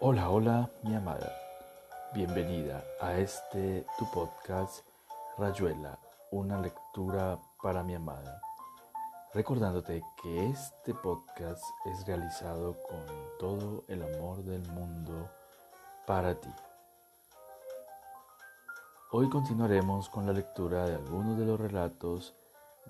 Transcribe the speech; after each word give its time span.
Hola, 0.00 0.28
hola, 0.28 0.70
mi 0.82 0.94
amada. 0.96 1.32
Bienvenida 2.12 2.84
a 3.00 3.16
este 3.16 3.86
tu 3.96 4.10
podcast 4.10 4.84
Rayuela, 5.38 5.98
una 6.32 6.60
lectura 6.60 7.38
para 7.62 7.84
mi 7.84 7.94
amada. 7.94 8.40
Recordándote 9.32 10.02
que 10.20 10.48
este 10.48 10.94
podcast 10.94 11.62
es 11.86 12.04
realizado 12.06 12.76
con 12.82 13.06
todo 13.38 13.84
el 13.86 14.02
amor 14.02 14.42
del 14.42 14.68
mundo 14.72 15.30
para 16.06 16.34
ti. 16.34 16.50
Hoy 19.12 19.30
continuaremos 19.30 20.08
con 20.08 20.26
la 20.26 20.32
lectura 20.32 20.86
de 20.86 20.96
algunos 20.96 21.38
de 21.38 21.46
los 21.46 21.58
relatos 21.58 22.34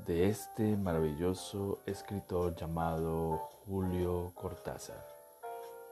de 0.07 0.31
este 0.31 0.75
maravilloso 0.79 1.81
escritor 1.85 2.57
llamado 2.57 3.51
Julio 3.67 4.33
Cortázar. 4.35 5.14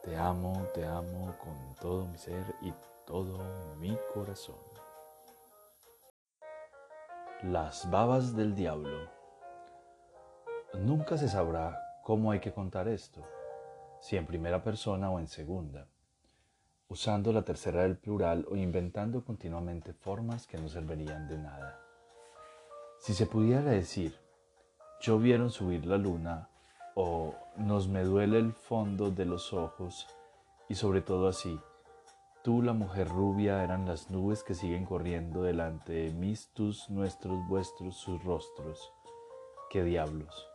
Te 0.02 0.16
amo, 0.16 0.66
te 0.74 0.84
amo 0.84 1.32
con 1.38 1.76
todo 1.80 2.06
mi 2.06 2.18
ser 2.18 2.56
y 2.60 2.74
todo 3.06 3.38
mi 3.79 3.96
corazón. 4.12 4.56
Las 7.44 7.88
babas 7.88 8.34
del 8.34 8.57
diablo. 8.57 9.08
Nunca 10.74 11.16
se 11.16 11.29
sabrá 11.29 11.80
cómo 12.02 12.32
hay 12.32 12.40
que 12.40 12.52
contar 12.52 12.88
esto, 12.88 13.22
si 14.00 14.16
en 14.16 14.26
primera 14.26 14.64
persona 14.64 15.08
o 15.08 15.20
en 15.20 15.29
segunda, 15.29 15.86
usando 16.88 17.32
la 17.32 17.43
tercera 17.43 17.82
del 17.82 17.96
plural 17.96 18.44
o 18.50 18.57
inventando 18.57 19.24
continuamente 19.24 19.93
formas 19.93 20.48
que 20.48 20.58
no 20.58 20.68
servirían 20.68 21.29
de 21.29 21.38
nada. 21.38 21.79
Si 22.98 23.14
se 23.14 23.26
pudiera 23.26 23.62
decir, 23.71 24.18
yo 25.00 25.21
vieron 25.21 25.50
subir 25.50 25.86
la 25.86 25.96
luna 25.96 26.48
o 26.94 27.34
nos 27.56 27.88
me 27.88 28.02
duele 28.02 28.38
el 28.38 28.52
fondo 28.52 29.10
de 29.10 29.24
los 29.24 29.52
ojos 29.52 30.06
y 30.68 30.74
sobre 30.74 31.00
todo 31.00 31.28
así, 31.28 31.60
tú 32.42 32.62
la 32.62 32.72
mujer 32.72 33.08
rubia 33.08 33.62
eran 33.62 33.86
las 33.86 34.10
nubes 34.10 34.42
que 34.42 34.54
siguen 34.54 34.84
corriendo 34.84 35.42
delante 35.42 35.92
de 35.92 36.10
mis, 36.12 36.48
tus, 36.54 36.88
nuestros, 36.90 37.46
vuestros, 37.46 37.96
sus 37.96 38.22
rostros. 38.24 38.92
¡Qué 39.70 39.82
diablos! 39.82 40.48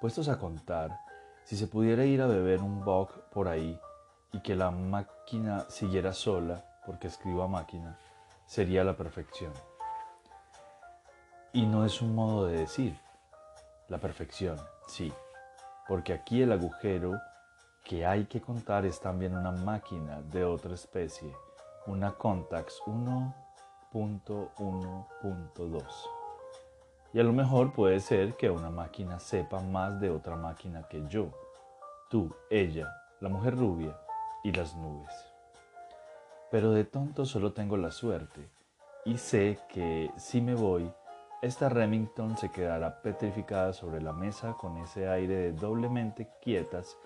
Puestos 0.00 0.28
a 0.28 0.38
contar, 0.38 0.98
si 1.44 1.56
se 1.56 1.66
pudiera 1.66 2.04
ir 2.04 2.22
a 2.22 2.26
beber 2.26 2.60
un 2.60 2.84
bock 2.84 3.12
por 3.30 3.48
ahí 3.48 3.78
y 4.32 4.40
que 4.40 4.56
la 4.56 4.70
máquina 4.70 5.68
siguiera 5.68 6.12
sola, 6.12 6.64
porque 6.86 7.08
escribo 7.08 7.42
a 7.42 7.48
máquina, 7.48 7.98
sería 8.46 8.84
la 8.84 8.96
perfección. 8.96 9.52
Y 11.52 11.66
no 11.66 11.84
es 11.84 12.00
un 12.00 12.14
modo 12.14 12.46
de 12.46 12.58
decir, 12.58 12.98
la 13.92 13.98
perfección, 13.98 14.58
sí, 14.86 15.12
porque 15.86 16.14
aquí 16.14 16.40
el 16.40 16.50
agujero 16.50 17.20
que 17.84 18.06
hay 18.06 18.24
que 18.24 18.40
contar 18.40 18.86
es 18.86 18.98
también 18.98 19.36
una 19.36 19.52
máquina 19.52 20.22
de 20.22 20.46
otra 20.46 20.72
especie, 20.72 21.30
una 21.86 22.12
Contax 22.12 22.80
1.1.2. 22.86 25.84
Y 27.12 27.20
a 27.20 27.22
lo 27.22 27.34
mejor 27.34 27.74
puede 27.74 28.00
ser 28.00 28.34
que 28.38 28.48
una 28.48 28.70
máquina 28.70 29.18
sepa 29.18 29.60
más 29.60 30.00
de 30.00 30.08
otra 30.08 30.36
máquina 30.36 30.88
que 30.88 31.06
yo, 31.08 31.28
tú, 32.08 32.34
ella, 32.48 32.88
la 33.20 33.28
mujer 33.28 33.58
rubia 33.58 33.94
y 34.42 34.52
las 34.52 34.74
nubes. 34.74 35.12
Pero 36.50 36.70
de 36.70 36.84
tonto 36.84 37.26
solo 37.26 37.52
tengo 37.52 37.76
la 37.76 37.90
suerte 37.90 38.48
y 39.04 39.18
sé 39.18 39.58
que 39.68 40.10
si 40.16 40.40
me 40.40 40.54
voy, 40.54 40.90
esta 41.42 41.68
Remington 41.68 42.36
se 42.38 42.52
quedará 42.52 43.02
petrificada 43.02 43.72
sobre 43.72 44.00
la 44.00 44.12
mesa 44.12 44.52
con 44.52 44.76
ese 44.76 45.08
aire 45.08 45.34
de 45.34 45.52
doblemente 45.52 46.30
quietas 46.40 46.96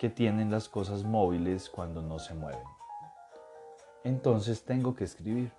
que 0.00 0.10
tienen 0.10 0.50
las 0.50 0.68
cosas 0.68 1.04
móviles 1.04 1.70
cuando 1.70 2.02
no 2.02 2.18
se 2.18 2.34
mueven. 2.34 2.66
Entonces 4.02 4.64
tengo 4.64 4.96
que 4.96 5.04
escribir. 5.04 5.52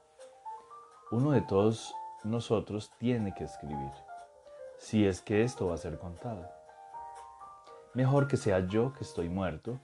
Uno 1.12 1.32
de 1.32 1.40
todos 1.40 1.96
nosotros 2.26 2.92
tiene 2.98 3.34
que 3.34 3.46
escribir, 3.46 3.92
si 4.78 5.08
es 5.08 5.22
que 5.22 5.44
esto 5.44 5.68
va 5.68 5.76
a 5.76 5.78
ser 5.78 5.98
contado. 5.98 6.46
Mejor 7.94 8.28
que 8.28 8.36
sea 8.36 8.68
yo 8.68 8.92
que 8.92 9.06
estoy 9.06 9.30
muerto, 9.30 9.80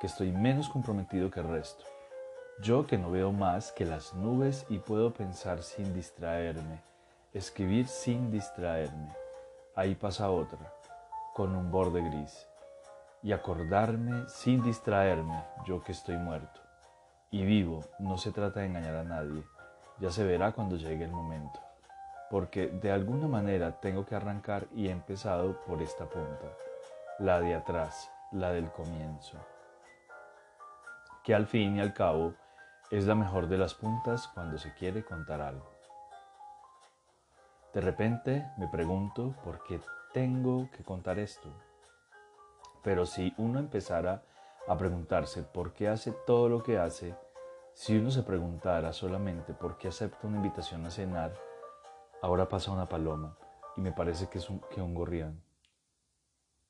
que 0.00 0.08
estoy 0.08 0.32
menos 0.32 0.68
comprometido 0.68 1.30
que 1.30 1.38
el 1.38 1.48
resto. 1.48 1.84
Yo 2.62 2.84
que 2.88 2.98
no 2.98 3.12
veo 3.12 3.30
más 3.30 3.70
que 3.70 3.84
las 3.84 4.12
nubes 4.14 4.66
y 4.68 4.78
puedo 4.78 5.14
pensar 5.14 5.62
sin 5.62 5.94
distraerme 5.94 6.89
Escribir 7.32 7.86
sin 7.86 8.32
distraerme. 8.32 9.14
Ahí 9.76 9.94
pasa 9.94 10.32
otra, 10.32 10.74
con 11.32 11.54
un 11.54 11.70
borde 11.70 12.02
gris. 12.02 12.48
Y 13.22 13.30
acordarme 13.30 14.28
sin 14.28 14.64
distraerme, 14.64 15.44
yo 15.64 15.80
que 15.80 15.92
estoy 15.92 16.16
muerto. 16.16 16.60
Y 17.30 17.44
vivo, 17.44 17.84
no 18.00 18.18
se 18.18 18.32
trata 18.32 18.58
de 18.58 18.66
engañar 18.66 18.96
a 18.96 19.04
nadie. 19.04 19.44
Ya 20.00 20.10
se 20.10 20.24
verá 20.24 20.50
cuando 20.50 20.74
llegue 20.74 21.04
el 21.04 21.12
momento. 21.12 21.60
Porque 22.32 22.66
de 22.66 22.90
alguna 22.90 23.28
manera 23.28 23.78
tengo 23.78 24.04
que 24.04 24.16
arrancar 24.16 24.66
y 24.74 24.88
he 24.88 24.90
empezado 24.90 25.60
por 25.60 25.82
esta 25.82 26.06
punta, 26.06 26.48
la 27.20 27.38
de 27.38 27.54
atrás, 27.54 28.10
la 28.32 28.50
del 28.50 28.72
comienzo. 28.72 29.38
Que 31.22 31.36
al 31.36 31.46
fin 31.46 31.76
y 31.76 31.80
al 31.80 31.94
cabo 31.94 32.34
es 32.90 33.06
la 33.06 33.14
mejor 33.14 33.46
de 33.46 33.58
las 33.58 33.74
puntas 33.74 34.26
cuando 34.34 34.58
se 34.58 34.74
quiere 34.74 35.04
contar 35.04 35.40
algo. 35.40 35.79
De 37.72 37.80
repente 37.80 38.50
me 38.56 38.66
pregunto 38.66 39.36
por 39.44 39.62
qué 39.62 39.80
tengo 40.12 40.68
que 40.72 40.82
contar 40.82 41.20
esto. 41.20 41.48
Pero 42.82 43.06
si 43.06 43.32
uno 43.38 43.60
empezara 43.60 44.24
a 44.66 44.76
preguntarse 44.76 45.44
por 45.44 45.72
qué 45.72 45.86
hace 45.86 46.10
todo 46.26 46.48
lo 46.48 46.64
que 46.64 46.78
hace, 46.78 47.14
si 47.72 47.96
uno 47.96 48.10
se 48.10 48.24
preguntara 48.24 48.92
solamente 48.92 49.54
por 49.54 49.78
qué 49.78 49.86
acepta 49.86 50.26
una 50.26 50.38
invitación 50.38 50.84
a 50.84 50.90
cenar, 50.90 51.32
ahora 52.20 52.48
pasa 52.48 52.72
una 52.72 52.88
paloma 52.88 53.38
y 53.76 53.82
me 53.82 53.92
parece 53.92 54.28
que 54.28 54.38
es 54.38 54.50
un, 54.50 54.60
que 54.72 54.82
un 54.82 54.92
gorrión. 54.92 55.40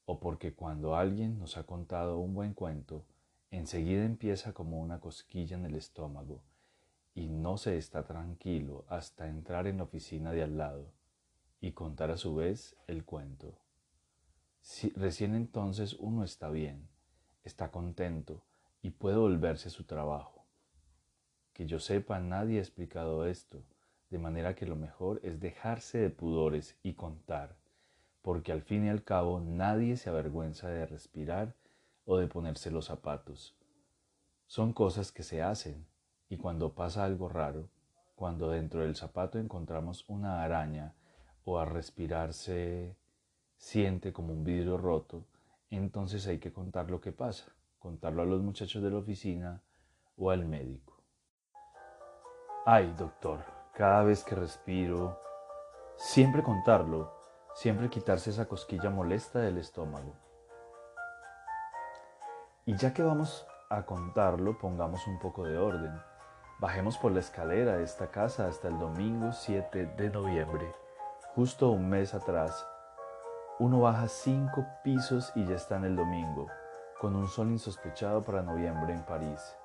O 0.04 0.20
porque 0.20 0.54
cuando 0.54 0.96
alguien 0.96 1.38
nos 1.38 1.56
ha 1.56 1.62
contado 1.62 2.18
un 2.18 2.34
buen 2.34 2.52
cuento, 2.52 3.06
enseguida 3.50 4.04
empieza 4.04 4.52
como 4.52 4.78
una 4.78 5.00
cosquilla 5.00 5.56
en 5.56 5.64
el 5.64 5.76
estómago 5.76 6.42
y 7.14 7.28
no 7.28 7.56
se 7.56 7.76
está 7.76 8.04
tranquilo 8.04 8.84
hasta 8.88 9.28
entrar 9.28 9.66
en 9.66 9.78
la 9.78 9.84
oficina 9.84 10.32
de 10.32 10.42
al 10.42 10.56
lado 10.56 10.92
y 11.60 11.72
contar 11.72 12.10
a 12.10 12.16
su 12.16 12.34
vez 12.34 12.76
el 12.86 13.04
cuento. 13.04 13.58
Si, 14.60 14.90
recién 14.90 15.34
entonces 15.34 15.94
uno 15.94 16.24
está 16.24 16.50
bien, 16.50 16.88
está 17.44 17.70
contento 17.70 18.42
y 18.82 18.90
puede 18.90 19.16
volverse 19.16 19.68
a 19.68 19.72
su 19.72 19.84
trabajo. 19.84 20.46
Que 21.52 21.66
yo 21.66 21.78
sepa, 21.78 22.20
nadie 22.20 22.58
ha 22.58 22.62
explicado 22.62 23.26
esto, 23.26 23.62
de 24.10 24.18
manera 24.18 24.54
que 24.54 24.66
lo 24.66 24.76
mejor 24.76 25.20
es 25.22 25.40
dejarse 25.40 25.98
de 25.98 26.10
pudores 26.10 26.78
y 26.82 26.94
contar, 26.94 27.56
porque 28.22 28.52
al 28.52 28.62
fin 28.62 28.86
y 28.86 28.88
al 28.88 29.04
cabo 29.04 29.40
nadie 29.40 29.96
se 29.96 30.10
avergüenza 30.10 30.68
de 30.68 30.86
respirar 30.86 31.54
o 32.04 32.16
de 32.16 32.26
ponerse 32.26 32.70
los 32.70 32.86
zapatos. 32.86 33.56
Son 34.46 34.72
cosas 34.72 35.12
que 35.12 35.22
se 35.22 35.42
hacen, 35.42 35.86
y 36.30 36.38
cuando 36.38 36.72
pasa 36.72 37.04
algo 37.04 37.28
raro, 37.28 37.68
cuando 38.14 38.50
dentro 38.50 38.82
del 38.82 38.94
zapato 38.94 39.38
encontramos 39.38 40.04
una 40.08 40.42
araña 40.42 40.94
o 41.44 41.58
a 41.58 41.64
respirarse 41.64 42.96
siente 43.56 44.12
como 44.12 44.32
un 44.32 44.44
vidrio 44.44 44.78
roto, 44.78 45.26
entonces 45.70 46.26
hay 46.28 46.38
que 46.38 46.52
contar 46.52 46.88
lo 46.88 47.00
que 47.00 47.12
pasa, 47.12 47.52
contarlo 47.80 48.22
a 48.22 48.26
los 48.26 48.42
muchachos 48.42 48.80
de 48.82 48.90
la 48.90 48.98
oficina 48.98 49.60
o 50.16 50.30
al 50.30 50.46
médico. 50.46 51.02
Ay, 52.64 52.94
doctor, 52.96 53.44
cada 53.74 54.04
vez 54.04 54.22
que 54.22 54.36
respiro, 54.36 55.18
siempre 55.96 56.44
contarlo, 56.44 57.12
siempre 57.54 57.90
quitarse 57.90 58.30
esa 58.30 58.46
cosquilla 58.46 58.88
molesta 58.88 59.40
del 59.40 59.58
estómago. 59.58 60.14
Y 62.66 62.76
ya 62.76 62.94
que 62.94 63.02
vamos 63.02 63.46
a 63.68 63.84
contarlo, 63.84 64.58
pongamos 64.58 65.06
un 65.08 65.18
poco 65.18 65.44
de 65.44 65.58
orden. 65.58 66.09
Bajemos 66.60 66.98
por 66.98 67.12
la 67.12 67.20
escalera 67.20 67.78
de 67.78 67.84
esta 67.84 68.08
casa 68.08 68.46
hasta 68.46 68.68
el 68.68 68.78
domingo 68.78 69.32
7 69.32 69.94
de 69.96 70.10
noviembre. 70.10 70.70
Justo 71.34 71.70
un 71.70 71.88
mes 71.88 72.12
atrás, 72.12 72.68
uno 73.58 73.80
baja 73.80 74.06
cinco 74.08 74.66
pisos 74.84 75.32
y 75.34 75.46
ya 75.46 75.54
está 75.54 75.76
en 75.76 75.86
el 75.86 75.96
domingo, 75.96 76.48
con 77.00 77.16
un 77.16 77.28
sol 77.28 77.48
insospechado 77.48 78.20
para 78.20 78.42
noviembre 78.42 78.92
en 78.92 79.02
París. 79.06 79.56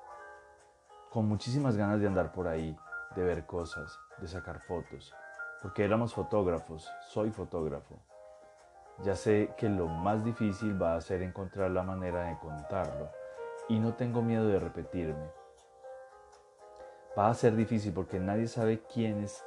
Con 1.10 1.28
muchísimas 1.28 1.76
ganas 1.76 2.00
de 2.00 2.06
andar 2.06 2.32
por 2.32 2.48
ahí, 2.48 2.74
de 3.14 3.22
ver 3.22 3.44
cosas, 3.44 3.98
de 4.16 4.26
sacar 4.26 4.60
fotos, 4.60 5.14
porque 5.60 5.84
éramos 5.84 6.14
fotógrafos, 6.14 6.90
soy 7.10 7.30
fotógrafo. 7.30 7.98
Ya 9.02 9.16
sé 9.16 9.52
que 9.58 9.68
lo 9.68 9.86
más 9.86 10.24
difícil 10.24 10.82
va 10.82 10.96
a 10.96 11.00
ser 11.02 11.20
encontrar 11.20 11.72
la 11.72 11.82
manera 11.82 12.22
de 12.22 12.38
contarlo 12.38 13.10
y 13.68 13.80
no 13.80 13.92
tengo 13.92 14.22
miedo 14.22 14.48
de 14.48 14.58
repetirme. 14.58 15.45
Va 17.18 17.30
a 17.30 17.34
ser 17.34 17.56
difícil 17.56 17.94
porque 17.94 18.20
nadie 18.20 18.46
sabe 18.46 18.82
quién 18.92 19.24
es, 19.24 19.42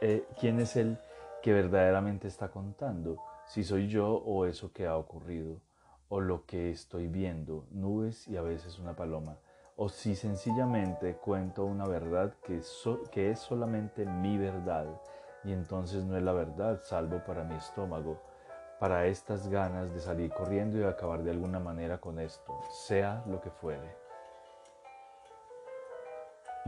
eh, 0.00 0.26
quién 0.40 0.58
es 0.58 0.74
el 0.74 0.98
que 1.42 1.52
verdaderamente 1.52 2.26
está 2.26 2.48
contando, 2.48 3.18
si 3.46 3.62
soy 3.62 3.86
yo 3.86 4.14
o 4.14 4.44
eso 4.44 4.72
que 4.72 4.88
ha 4.88 4.96
ocurrido, 4.96 5.60
o 6.08 6.20
lo 6.20 6.44
que 6.44 6.70
estoy 6.70 7.06
viendo, 7.06 7.66
nubes 7.70 8.26
y 8.26 8.36
a 8.36 8.42
veces 8.42 8.80
una 8.80 8.96
paloma, 8.96 9.38
o 9.76 9.88
si 9.88 10.16
sencillamente 10.16 11.14
cuento 11.14 11.64
una 11.64 11.86
verdad 11.86 12.34
que, 12.42 12.62
que 13.12 13.30
es 13.30 13.38
solamente 13.38 14.04
mi 14.04 14.38
verdad 14.38 14.86
y 15.44 15.52
entonces 15.52 16.04
no 16.04 16.16
es 16.16 16.22
la 16.24 16.32
verdad, 16.32 16.80
salvo 16.82 17.22
para 17.24 17.44
mi 17.44 17.54
estómago, 17.54 18.20
para 18.80 19.06
estas 19.06 19.48
ganas 19.48 19.94
de 19.94 20.00
salir 20.00 20.32
corriendo 20.32 20.78
y 20.78 20.82
acabar 20.82 21.22
de 21.22 21.30
alguna 21.30 21.60
manera 21.60 21.98
con 21.98 22.18
esto, 22.18 22.58
sea 22.70 23.22
lo 23.26 23.40
que 23.40 23.50
fuere. 23.50 24.07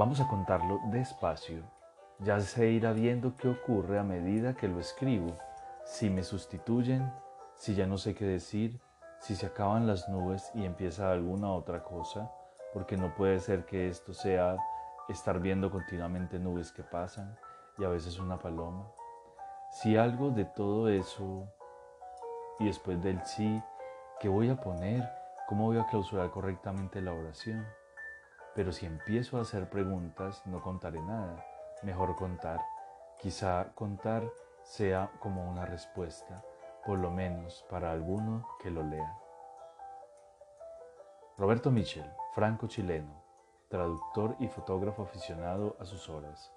Vamos 0.00 0.18
a 0.18 0.26
contarlo 0.26 0.80
despacio. 0.86 1.62
Ya 2.20 2.40
se 2.40 2.70
irá 2.70 2.94
viendo 2.94 3.36
qué 3.36 3.50
ocurre 3.50 3.98
a 3.98 4.02
medida 4.02 4.56
que 4.56 4.66
lo 4.66 4.80
escribo. 4.80 5.36
Si 5.84 6.08
me 6.08 6.22
sustituyen, 6.22 7.12
si 7.54 7.74
ya 7.74 7.86
no 7.86 7.98
sé 7.98 8.14
qué 8.14 8.24
decir, 8.24 8.80
si 9.18 9.36
se 9.36 9.44
acaban 9.44 9.86
las 9.86 10.08
nubes 10.08 10.50
y 10.54 10.64
empieza 10.64 11.12
alguna 11.12 11.52
otra 11.52 11.84
cosa, 11.84 12.32
porque 12.72 12.96
no 12.96 13.14
puede 13.14 13.40
ser 13.40 13.66
que 13.66 13.88
esto 13.88 14.14
sea 14.14 14.56
estar 15.10 15.38
viendo 15.38 15.70
continuamente 15.70 16.38
nubes 16.38 16.72
que 16.72 16.82
pasan 16.82 17.36
y 17.76 17.84
a 17.84 17.90
veces 17.90 18.18
una 18.18 18.38
paloma. 18.38 18.90
Si 19.70 19.98
algo 19.98 20.30
de 20.30 20.46
todo 20.46 20.88
eso 20.88 21.46
y 22.58 22.64
después 22.64 23.02
del 23.02 23.22
sí, 23.26 23.62
¿qué 24.18 24.30
voy 24.30 24.48
a 24.48 24.58
poner? 24.58 25.06
¿Cómo 25.46 25.66
voy 25.66 25.76
a 25.76 25.86
clausurar 25.88 26.30
correctamente 26.30 27.02
la 27.02 27.12
oración? 27.12 27.66
Pero 28.54 28.72
si 28.72 28.86
empiezo 28.86 29.38
a 29.38 29.42
hacer 29.42 29.68
preguntas, 29.70 30.42
no 30.46 30.60
contaré 30.60 31.00
nada. 31.02 31.44
Mejor 31.82 32.16
contar. 32.16 32.60
Quizá 33.20 33.72
contar 33.74 34.28
sea 34.62 35.10
como 35.20 35.48
una 35.48 35.66
respuesta, 35.66 36.42
por 36.84 36.98
lo 36.98 37.10
menos 37.10 37.64
para 37.70 37.92
alguno 37.92 38.46
que 38.62 38.70
lo 38.70 38.82
lea. 38.82 39.18
Roberto 41.38 41.70
Michel, 41.70 42.10
franco-chileno, 42.34 43.22
traductor 43.68 44.36
y 44.40 44.48
fotógrafo 44.48 45.04
aficionado 45.04 45.76
a 45.80 45.84
sus 45.84 46.08
horas. 46.08 46.52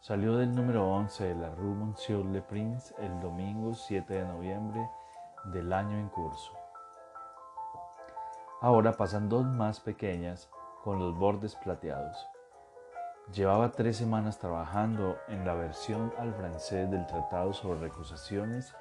Salió 0.00 0.36
del 0.36 0.54
número 0.54 0.88
11 0.88 1.24
de 1.24 1.34
la 1.34 1.50
Rue 1.50 1.74
Monsieur 1.74 2.24
le 2.24 2.40
Prince 2.40 2.94
el 2.98 3.20
domingo 3.20 3.74
7 3.74 4.14
de 4.14 4.24
noviembre 4.24 4.88
del 5.46 5.72
año 5.72 5.98
en 5.98 6.08
curso. 6.08 6.52
Ahora 8.60 8.92
pasan 8.92 9.28
dos 9.28 9.44
más 9.44 9.80
pequeñas 9.80 10.48
con 10.86 11.00
los 11.00 11.18
bordes 11.18 11.56
plateados. 11.56 12.28
Llevaba 13.34 13.72
tres 13.72 13.96
semanas 13.96 14.38
trabajando 14.38 15.18
en 15.26 15.44
la 15.44 15.54
versión 15.54 16.12
al 16.16 16.32
francés 16.32 16.88
del 16.88 17.04
Tratado 17.08 17.52
sobre 17.52 17.80
Recusaciones 17.80 18.72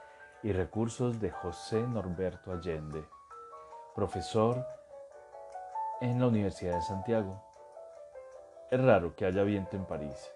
y 0.44 0.52
Recursos 0.52 1.20
de 1.20 1.32
José 1.32 1.82
Norberto 1.88 2.52
Allende, 2.52 3.04
profesor 3.96 4.64
en 6.00 6.20
la 6.20 6.28
Universidad 6.28 6.76
de 6.76 6.82
Santiago. 6.84 7.44
Es 8.70 8.80
raro 8.80 9.16
que 9.16 9.26
haya 9.26 9.42
viento 9.42 9.76
en 9.76 9.86
París, 9.86 10.32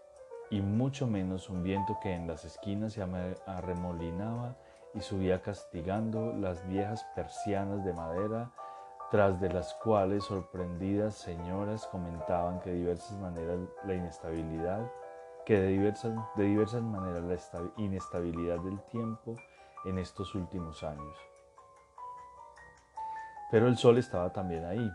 y 0.50 0.62
mucho 0.62 1.06
menos 1.06 1.52
un 1.52 1.62
viento 1.62 2.00
que 2.02 2.16
en 2.16 2.26
las 2.26 2.46
esquinas 2.46 2.94
se 2.94 3.04
arremolinaba 3.46 4.56
y 4.96 5.02
subía 5.02 5.44
castigando 5.44 6.34
las 6.34 6.68
viejas 6.68 7.06
persianas 7.14 7.86
de 7.86 7.94
madera, 7.94 8.50
tras 9.12 9.42
de 9.42 9.52
las 9.52 9.74
cuales 9.76 10.24
sorprendidas 10.26 11.16
señoras 11.16 11.88
comentaban 11.88 12.60
que 12.60 12.72
diversas 12.72 13.18
maneras 13.18 13.60
la 13.86 13.96
inestabilidad, 13.96 14.92
que 15.46 15.60
de 15.60 15.68
diversas, 15.68 16.14
de 16.36 16.44
diversas 16.44 16.84
maneras 16.84 17.52
la 17.54 17.62
inestabilidad 17.78 18.60
del 18.60 18.80
tiempo 18.84 19.36
en 19.86 19.98
estos 19.98 20.36
últimos 20.36 20.84
años. 20.84 21.18
Pero 23.50 23.68
el 23.68 23.78
sol 23.78 23.98
estaba 23.98 24.32
también 24.32 24.64
ahí, 24.66 24.92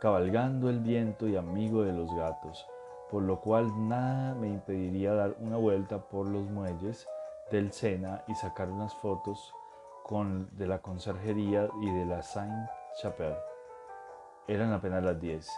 cabalgando 0.00 0.70
el 0.70 0.80
viento 0.80 1.28
y 1.28 1.36
amigo 1.36 1.82
de 1.82 1.92
los 1.92 2.14
gatos, 2.14 2.66
por 3.10 3.22
lo 3.22 3.40
cual 3.40 3.88
nada 3.88 4.34
me 4.34 4.48
impediría 4.48 5.12
dar 5.12 5.36
una 5.38 5.58
vuelta 5.58 5.98
por 5.98 6.26
los 6.26 6.48
muelles 6.48 7.06
del 7.50 7.72
Sena 7.72 8.24
y 8.26 8.34
sacar 8.34 8.70
unas 8.70 8.94
fotos 8.94 9.52
con, 10.04 10.48
de 10.56 10.66
la 10.66 10.78
conserjería 10.78 11.68
y 11.82 11.90
de 11.90 12.06
la 12.06 12.22
Saint-Chapelle. 12.22 13.49
Eran 14.48 14.72
apenas 14.72 15.02
las 15.02 15.20
10 15.20 15.48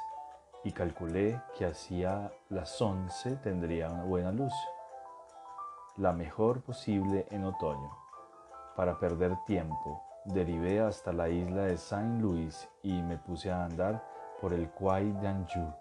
y 0.64 0.72
calculé 0.72 1.40
que 1.56 1.66
hacia 1.66 2.32
las 2.48 2.80
11 2.80 3.36
tendría 3.36 3.90
una 3.90 4.04
buena 4.04 4.32
luz, 4.32 4.52
la 5.96 6.12
mejor 6.12 6.62
posible 6.62 7.26
en 7.30 7.44
otoño. 7.44 7.90
Para 8.76 8.98
perder 8.98 9.36
tiempo, 9.44 10.02
derivé 10.24 10.80
hasta 10.80 11.12
la 11.12 11.28
isla 11.28 11.62
de 11.64 11.76
Saint-Louis 11.76 12.68
y 12.82 13.02
me 13.02 13.18
puse 13.18 13.50
a 13.50 13.64
andar 13.64 14.02
por 14.40 14.52
el 14.52 14.70
Quai 14.70 15.12
d'Anjou. 15.12 15.72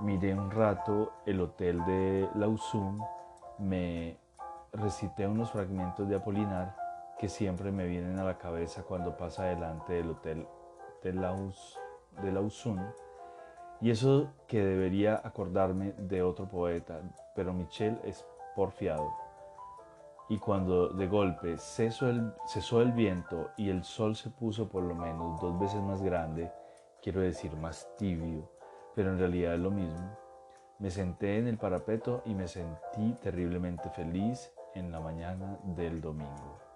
Miré 0.00 0.34
un 0.34 0.50
rato 0.50 1.12
el 1.26 1.40
hotel 1.40 1.84
de 1.84 2.28
Lausanne, 2.34 3.02
me 3.58 4.18
recité 4.72 5.26
unos 5.26 5.50
fragmentos 5.50 6.08
de 6.08 6.16
Apolinar 6.16 6.76
que 7.18 7.28
siempre 7.28 7.70
me 7.70 7.86
vienen 7.86 8.18
a 8.18 8.24
la 8.24 8.38
cabeza 8.38 8.82
cuando 8.82 9.16
pasa 9.16 9.44
delante 9.44 9.94
del 9.94 10.10
hotel 10.10 10.48
de, 11.02 11.12
Laus, 11.12 11.78
de 12.22 12.32
Lausanne. 12.32 12.92
Y 13.80 13.90
eso 13.90 14.32
que 14.46 14.62
debería 14.62 15.20
acordarme 15.24 15.92
de 15.92 16.22
otro 16.22 16.46
poeta, 16.46 17.00
pero 17.34 17.52
Michel 17.52 17.98
es 18.04 18.26
porfiado. 18.54 19.10
Y 20.28 20.38
cuando 20.38 20.88
de 20.90 21.08
golpe 21.08 21.56
cesó 21.58 22.08
el, 22.08 22.32
cesó 22.46 22.82
el 22.82 22.92
viento 22.92 23.50
y 23.56 23.70
el 23.70 23.82
sol 23.82 24.14
se 24.14 24.30
puso 24.30 24.68
por 24.68 24.82
lo 24.82 24.94
menos 24.94 25.40
dos 25.40 25.58
veces 25.58 25.80
más 25.82 26.02
grande, 26.02 26.52
quiero 27.02 27.20
decir 27.20 27.56
más 27.56 27.88
tibio, 27.96 28.48
pero 28.94 29.10
en 29.10 29.18
realidad 29.18 29.54
es 29.54 29.60
lo 29.60 29.70
mismo, 29.70 30.16
me 30.78 30.90
senté 30.90 31.38
en 31.38 31.46
el 31.46 31.58
parapeto 31.58 32.22
y 32.24 32.34
me 32.34 32.48
sentí 32.48 33.14
terriblemente 33.22 33.90
feliz 33.90 34.52
en 34.74 34.92
la 34.92 35.00
mañana 35.00 35.58
del 35.64 36.00
domingo. 36.00 36.69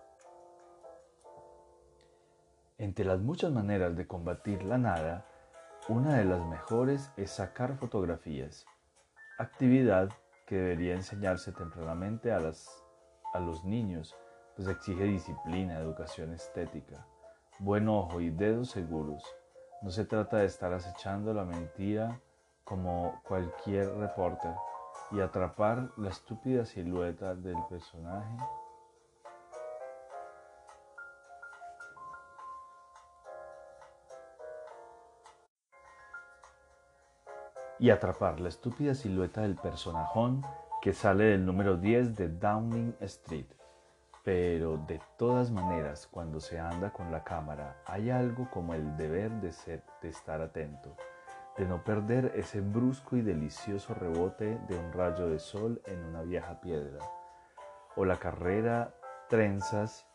Entre 2.76 3.04
las 3.04 3.20
muchas 3.20 3.52
maneras 3.52 3.96
de 3.96 4.08
combatir 4.08 4.64
la 4.64 4.78
nada, 4.78 5.24
una 5.88 6.16
de 6.16 6.24
las 6.24 6.44
mejores 6.44 7.12
es 7.16 7.30
sacar 7.30 7.76
fotografías, 7.76 8.66
actividad 9.38 10.10
que 10.44 10.56
debería 10.56 10.94
enseñarse 10.94 11.52
tempranamente 11.52 12.32
a, 12.32 12.40
las, 12.40 12.82
a 13.32 13.38
los 13.38 13.64
niños, 13.64 14.16
pues 14.56 14.66
exige 14.66 15.04
disciplina, 15.04 15.78
educación 15.78 16.32
estética, 16.32 17.06
buen 17.60 17.88
ojo 17.88 18.20
y 18.20 18.30
dedos 18.30 18.70
seguros. 18.70 19.22
No 19.82 19.90
se 19.90 20.04
trata 20.04 20.38
de 20.38 20.46
estar 20.46 20.72
acechando 20.72 21.32
la 21.32 21.44
mentira 21.44 22.20
como 22.64 23.22
cualquier 23.22 23.88
reporter, 23.98 24.54
y 25.12 25.20
atrapar 25.20 25.90
la 25.96 26.08
estúpida 26.08 26.64
silueta 26.64 27.36
del 27.36 27.58
personaje 27.68 28.36
y 37.78 37.90
atrapar 37.90 38.40
la 38.40 38.48
estúpida 38.48 38.94
silueta 38.94 39.42
del 39.42 39.56
personajón 39.56 40.44
que 40.80 40.92
sale 40.92 41.24
del 41.24 41.44
número 41.44 41.76
10 41.76 42.16
de 42.16 42.28
Downing 42.28 42.96
Street. 43.00 43.46
Pero 44.22 44.78
de 44.78 45.00
todas 45.18 45.50
maneras, 45.50 46.06
cuando 46.10 46.40
se 46.40 46.58
anda 46.58 46.92
con 46.92 47.12
la 47.12 47.24
cámara, 47.24 47.76
hay 47.86 48.10
algo 48.10 48.48
como 48.50 48.74
el 48.74 48.96
deber 48.96 49.30
de, 49.40 49.52
ser, 49.52 49.82
de 50.00 50.08
estar 50.08 50.40
atento 50.40 50.96
de 51.56 51.66
no 51.66 51.84
perder 51.84 52.32
ese 52.34 52.60
brusco 52.60 53.16
y 53.16 53.22
delicioso 53.22 53.94
rebote 53.94 54.58
de 54.68 54.76
un 54.76 54.92
rayo 54.92 55.28
de 55.28 55.38
sol 55.38 55.80
en 55.86 56.04
una 56.04 56.22
vieja 56.22 56.60
piedra, 56.60 56.98
o 57.96 58.04
la 58.04 58.16
carrera 58.16 58.94
trenzas 59.28 60.06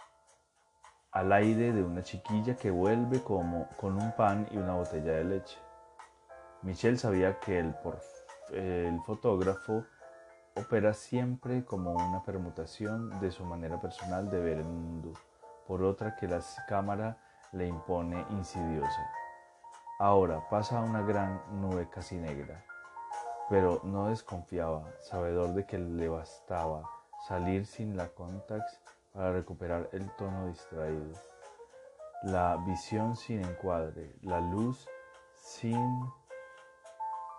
al 1.12 1.32
aire 1.32 1.72
de 1.72 1.84
una 1.84 2.04
chiquilla 2.04 2.56
que 2.56 2.72
vuelve 2.72 3.24
como 3.24 3.68
con 3.78 3.96
un 3.96 4.12
pan 4.16 4.48
y 4.52 4.58
una 4.58 4.76
botella 4.76 5.14
de 5.14 5.24
leche. 5.24 5.58
Michel 6.62 7.00
sabía 7.00 7.40
que 7.40 7.60
el, 7.60 7.76
el 8.52 9.02
fotógrafo 9.04 9.86
opera 10.56 10.94
siempre 10.94 11.64
como 11.64 11.94
una 11.94 12.22
permutación 12.24 13.20
de 13.22 13.32
su 13.32 13.46
manera 13.46 13.80
personal 13.80 14.30
de 14.30 14.40
ver 14.42 14.58
el 14.58 14.66
mundo, 14.66 15.14
por 15.68 15.84
otra 15.84 16.16
que 16.18 16.28
la 16.28 16.42
cámara 16.68 17.18
le 17.54 17.68
impone 17.68 18.26
insidiosa. 18.32 19.10
Ahora 20.00 20.48
pasa 20.50 20.82
una 20.82 21.02
gran 21.02 21.42
nube 21.62 21.90
casi 21.90 22.18
negra, 22.18 22.64
pero 23.50 23.80
no 23.84 24.08
desconfiaba, 24.10 24.84
sabedor 25.02 25.54
de 25.54 25.66
que 25.66 25.78
le 25.78 26.10
bastaba 26.10 26.90
salir 27.28 27.66
sin 27.66 27.96
la 27.96 28.10
contax 28.10 28.82
para 29.14 29.32
recuperar 29.32 29.90
el 29.94 30.10
tono 30.18 30.48
distraído, 30.48 31.14
la 32.24 32.58
visión 32.66 33.16
sin 33.16 33.44
encuadre, 33.46 34.14
la 34.22 34.42
luz 34.42 34.88
sin 35.36 36.02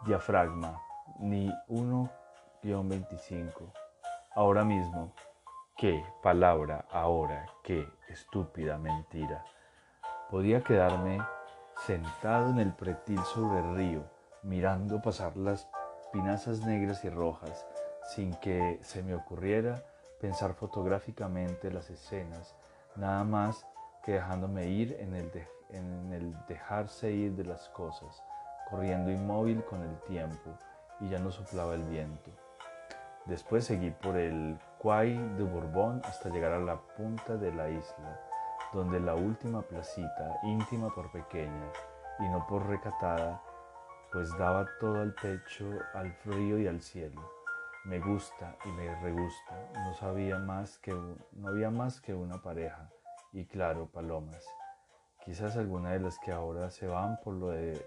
diafragma, 0.07 0.81
ni 1.19 1.53
1-25. 1.69 3.51
Ahora 4.35 4.65
mismo, 4.65 5.13
qué 5.77 6.03
palabra, 6.23 6.87
ahora, 6.91 7.45
qué 7.63 7.87
estúpida 8.09 8.79
mentira. 8.79 9.45
Podía 10.31 10.63
quedarme 10.63 11.21
sentado 11.87 12.49
en 12.51 12.59
el 12.59 12.73
pretil 12.73 13.21
sobre 13.25 13.61
el 13.61 13.77
río, 13.77 14.05
mirando 14.43 15.03
pasar 15.03 15.37
las 15.37 15.69
pinazas 16.13 16.61
negras 16.61 17.05
y 17.05 17.11
rojas, 17.11 17.67
sin 18.15 18.35
que 18.35 18.79
se 18.83 19.03
me 19.03 19.15
ocurriera 19.15 19.83
pensar 20.21 20.55
fotográficamente 20.55 21.71
las 21.71 21.91
escenas, 21.91 22.55
nada 22.97 23.25
más 23.25 23.67
que 24.05 24.13
dejándome 24.13 24.67
ir 24.67 24.97
en 25.01 25.15
el, 25.15 25.31
en 25.71 26.13
el 26.13 26.47
dejarse 26.47 27.13
ir 27.13 27.33
de 27.33 27.45
las 27.45 27.69
cosas, 27.71 28.23
corriendo 28.71 29.11
inmóvil 29.11 29.65
con 29.65 29.83
el 29.83 29.99
tiempo, 30.03 30.57
y 31.01 31.09
ya 31.09 31.19
no 31.19 31.31
soplaba 31.31 31.75
el 31.75 31.83
viento. 31.85 32.31
Después 33.27 33.65
seguí 33.65 33.91
por 33.91 34.17
el 34.17 34.59
Quai 34.79 35.17
de 35.37 35.43
Bourbon 35.43 36.01
hasta 36.05 36.31
llegar 36.31 36.53
a 36.53 36.59
la 36.59 36.77
punta 36.77 37.37
de 37.37 37.53
la 37.53 37.69
isla, 37.69 38.21
donde 38.73 39.01
la 39.01 39.15
última 39.15 39.63
placita, 39.63 40.39
íntima 40.45 40.95
por 40.95 41.11
pequeña 41.11 41.71
y 42.19 42.29
no 42.29 42.47
por 42.47 42.67
recatada, 42.67 43.43
pues 44.13 44.37
daba 44.39 44.67
todo 44.79 45.03
el 45.03 45.15
pecho 45.15 45.67
al 45.95 46.13
frío 46.13 46.59
y 46.59 46.67
al 46.67 46.81
cielo. 46.81 47.21
Me 47.85 47.99
gusta 47.99 48.57
y 48.65 48.69
me 48.69 48.95
regusta, 49.01 49.57
no 49.75 51.49
había 51.49 51.71
más 51.71 52.01
que 52.01 52.15
una 52.15 52.43
pareja 52.43 52.91
y 53.33 53.47
claro, 53.47 53.87
palomas. 53.87 54.45
Quizás 55.25 55.57
alguna 55.57 55.93
de 55.93 56.01
las 56.01 56.19
que 56.19 56.33
ahora 56.33 56.71
se 56.71 56.87
van 56.87 57.19
por 57.23 57.35
lo 57.35 57.49
de 57.49 57.81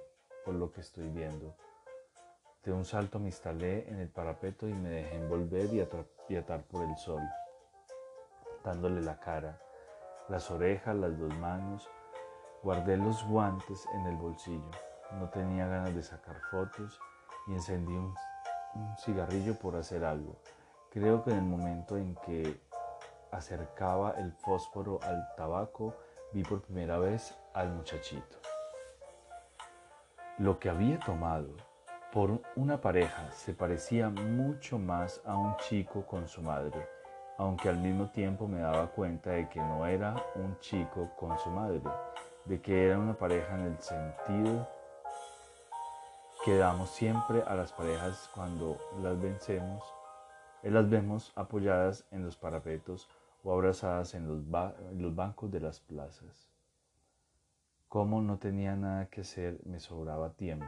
por 0.45 0.55
lo 0.55 0.71
que 0.71 0.81
estoy 0.81 1.09
viendo. 1.09 1.55
De 2.63 2.71
un 2.71 2.85
salto 2.85 3.19
me 3.19 3.27
instalé 3.27 3.89
en 3.89 3.99
el 3.99 4.09
parapeto 4.09 4.67
y 4.67 4.73
me 4.73 4.89
dejé 4.89 5.15
envolver 5.15 5.73
y, 5.73 6.33
y 6.33 6.35
atar 6.37 6.63
por 6.63 6.83
el 6.83 6.95
sol, 6.97 7.21
dándole 8.63 9.01
la 9.01 9.19
cara 9.19 9.59
las 10.29 10.49
orejas, 10.51 10.95
las 10.95 11.17
dos 11.17 11.33
manos. 11.37 11.89
Guardé 12.61 12.97
los 12.97 13.27
guantes 13.27 13.85
en 13.93 14.05
el 14.05 14.15
bolsillo. 14.15 14.71
No 15.19 15.29
tenía 15.29 15.67
ganas 15.67 15.93
de 15.93 16.03
sacar 16.03 16.39
fotos 16.49 16.99
y 17.47 17.53
encendí 17.53 17.93
un, 17.93 18.15
cigarrillo 18.97 19.55
por 19.55 19.75
hacer 19.75 20.03
algo. 20.03 20.35
Creo 20.89 21.23
que 21.23 21.31
en 21.31 21.37
el 21.37 21.43
momento 21.43 21.97
en 21.97 22.15
que 22.25 22.59
acercaba 23.31 24.15
el 24.17 24.31
fósforo 24.31 24.99
al 25.03 25.27
tabaco, 25.35 25.93
vi 26.31 26.43
por 26.43 26.61
primera 26.61 26.97
vez 26.97 27.35
al 27.53 27.69
muchachito. 27.69 28.42
Lo 30.37 30.59
que 30.59 30.69
había 30.69 30.99
tomado 30.99 31.55
por 32.11 32.41
una 32.55 32.81
pareja 32.81 33.31
se 33.31 33.53
parecía 33.53 34.09
mucho 34.09 34.77
más 34.77 35.21
a 35.25 35.35
un 35.35 35.55
chico 35.57 36.05
con 36.05 36.27
su 36.27 36.41
madre 36.41 36.87
aunque 37.37 37.69
al 37.69 37.77
mismo 37.77 38.09
tiempo 38.09 38.47
me 38.47 38.59
daba 38.59 38.87
cuenta 38.87 39.31
de 39.31 39.49
que 39.49 39.59
no 39.59 39.85
era 39.85 40.15
un 40.35 40.57
chico 40.59 41.11
con 41.17 41.37
su 41.39 41.49
madre, 41.49 41.81
de 42.45 42.61
que 42.61 42.87
era 42.87 42.99
una 42.99 43.17
pareja 43.17 43.55
en 43.55 43.65
el 43.65 43.79
sentido 43.79 44.67
que 46.45 46.57
damos 46.57 46.89
siempre 46.89 47.41
a 47.43 47.55
las 47.55 47.71
parejas 47.71 48.29
cuando 48.35 48.77
las 49.01 49.19
vencemos, 49.19 49.83
eh, 50.61 50.69
las 50.69 50.89
vemos 50.89 51.31
apoyadas 51.35 52.05
en 52.11 52.23
los 52.23 52.35
parapetos 52.35 53.09
o 53.43 53.53
abrazadas 53.53 54.13
en 54.13 54.27
los, 54.27 54.39
en 54.91 55.01
los 55.01 55.15
bancos 55.15 55.51
de 55.51 55.59
las 55.61 55.79
plazas. 55.79 56.52
Como 57.93 58.23
no 58.23 58.39
tenía 58.39 58.75
nada 58.75 59.05
que 59.05 59.21
hacer, 59.21 59.59
me 59.65 59.79
sobraba 59.79 60.31
tiempo. 60.31 60.65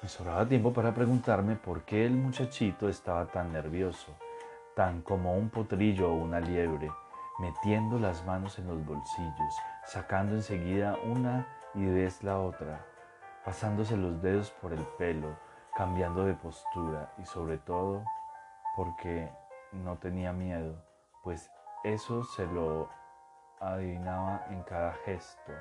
Me 0.00 0.08
sobraba 0.08 0.48
tiempo 0.48 0.72
para 0.72 0.94
preguntarme 0.94 1.56
por 1.56 1.82
qué 1.82 2.06
el 2.06 2.12
muchachito 2.12 2.88
estaba 2.88 3.26
tan 3.26 3.52
nervioso, 3.52 4.10
tan 4.74 5.02
como 5.02 5.36
un 5.36 5.50
potrillo 5.50 6.10
o 6.10 6.14
una 6.14 6.40
liebre, 6.40 6.90
metiendo 7.40 7.98
las 7.98 8.24
manos 8.24 8.58
en 8.58 8.68
los 8.68 8.82
bolsillos, 8.86 9.54
sacando 9.84 10.34
enseguida 10.34 10.96
una 11.04 11.46
y 11.74 11.86
vez 11.86 12.22
la 12.22 12.38
otra, 12.38 12.84
pasándose 13.44 13.96
los 13.96 14.22
dedos 14.22 14.50
por 14.50 14.72
el 14.72 14.84
pelo, 14.98 15.36
cambiando 15.76 16.24
de 16.24 16.34
postura 16.34 17.12
y 17.18 17.24
sobre 17.24 17.58
todo 17.58 18.04
porque 18.76 19.30
no 19.72 19.96
tenía 19.98 20.32
miedo, 20.32 20.76
pues 21.22 21.50
eso 21.82 22.24
se 22.24 22.46
lo 22.46 22.88
adivinaba 23.60 24.46
en 24.50 24.62
cada 24.62 24.92
gesto. 25.04 25.52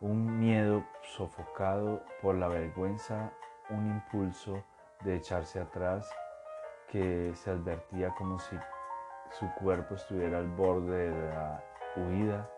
Un 0.00 0.38
miedo 0.38 0.84
sofocado 1.02 2.02
por 2.20 2.34
la 2.34 2.48
vergüenza, 2.48 3.30
un 3.70 3.86
impulso 3.86 4.62
de 5.02 5.16
echarse 5.16 5.60
atrás 5.60 6.10
que 6.88 7.32
se 7.34 7.50
advertía 7.50 8.14
como 8.14 8.38
si 8.38 8.56
su 9.30 9.50
cuerpo 9.54 9.94
estuviera 9.94 10.38
al 10.38 10.48
borde 10.48 11.10
de 11.10 11.34
la 11.34 11.62
huida, 11.96 12.48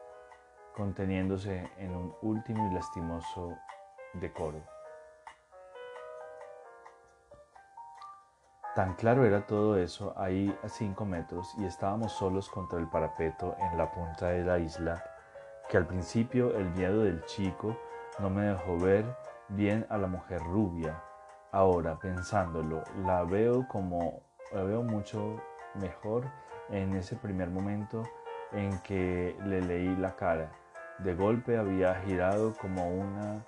conteniéndose 0.76 1.70
en 1.78 1.96
un 1.96 2.14
último 2.22 2.68
y 2.70 2.74
lastimoso 2.74 3.56
decoro. 4.14 4.60
Tan 8.74 8.94
claro 8.94 9.24
era 9.24 9.46
todo 9.46 9.78
eso 9.78 10.12
ahí 10.18 10.54
a 10.62 10.68
cinco 10.68 11.06
metros 11.06 11.54
y 11.58 11.64
estábamos 11.64 12.12
solos 12.12 12.50
contra 12.50 12.78
el 12.78 12.88
parapeto 12.88 13.56
en 13.58 13.78
la 13.78 13.90
punta 13.90 14.26
de 14.28 14.44
la 14.44 14.58
isla 14.58 15.02
que 15.70 15.78
al 15.78 15.86
principio 15.86 16.54
el 16.54 16.70
miedo 16.72 17.02
del 17.02 17.24
chico 17.24 17.76
no 18.18 18.28
me 18.28 18.42
dejó 18.42 18.78
ver 18.78 19.04
bien 19.48 19.86
a 19.88 19.96
la 19.96 20.06
mujer 20.06 20.42
rubia. 20.42 21.02
Ahora, 21.52 21.98
pensándolo, 21.98 22.82
la 23.04 23.24
veo 23.24 23.66
como, 23.66 24.22
la 24.52 24.62
veo 24.62 24.82
mucho 24.82 25.40
mejor 25.80 26.24
en 26.68 26.94
ese 26.96 27.16
primer 27.16 27.48
momento 27.48 28.02
en 28.52 28.78
que 28.80 29.36
le 29.46 29.62
leí 29.62 29.96
la 29.96 30.14
cara. 30.14 30.50
De 30.98 31.14
golpe 31.14 31.58
había 31.58 31.94
girado 31.96 32.54
como 32.54 32.88
una 32.88 33.44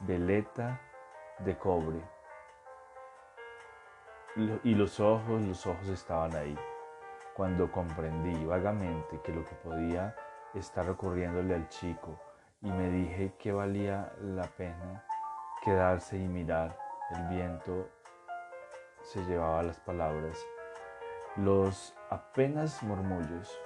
veleta 0.00 0.80
de 1.38 1.56
cobre. 1.56 2.02
Y 4.64 4.74
los 4.74 4.98
ojos, 4.98 5.42
los 5.42 5.66
ojos 5.66 5.88
estaban 5.88 6.34
ahí. 6.34 6.58
Cuando 7.36 7.70
comprendí 7.70 8.44
vagamente 8.44 9.20
que 9.22 9.32
lo 9.32 9.44
que 9.44 9.54
podía 9.56 10.14
estar 10.54 10.88
ocurriéndole 10.90 11.54
al 11.54 11.68
chico 11.68 12.18
y 12.60 12.70
me 12.70 12.90
dije 12.90 13.34
que 13.38 13.52
valía 13.52 14.12
la 14.20 14.44
pena 14.44 15.04
quedarse 15.62 16.16
y 16.16 16.26
mirar. 16.26 16.76
El 17.14 17.28
viento 17.28 17.88
se 19.02 19.20
llevaba 19.24 19.62
las 19.62 19.78
palabras, 19.80 20.38
los 21.36 21.94
apenas 22.10 22.82
murmullos. 22.82 23.58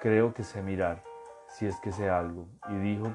Creo 0.00 0.34
que 0.34 0.42
sé 0.42 0.62
mirar, 0.62 1.02
si 1.48 1.66
es 1.66 1.78
que 1.80 1.92
sé 1.92 2.08
algo, 2.10 2.48
y 2.68 2.74
dijo 2.76 3.14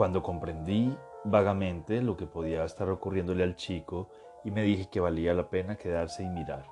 Cuando 0.00 0.22
comprendí 0.22 0.96
vagamente 1.24 2.00
lo 2.00 2.16
que 2.16 2.26
podía 2.26 2.64
estar 2.64 2.88
ocurriéndole 2.88 3.44
al 3.44 3.54
chico 3.54 4.08
y 4.44 4.50
me 4.50 4.62
dije 4.62 4.88
que 4.88 4.98
valía 4.98 5.34
la 5.34 5.50
pena 5.50 5.76
quedarse 5.76 6.22
y 6.22 6.28
mirar. 6.30 6.66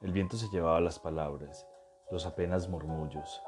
El 0.00 0.12
viento 0.12 0.38
se 0.38 0.48
llevaba 0.48 0.80
las 0.80 0.98
palabras, 0.98 1.68
los 2.10 2.24
apenas 2.24 2.70
murmullos. 2.70 3.42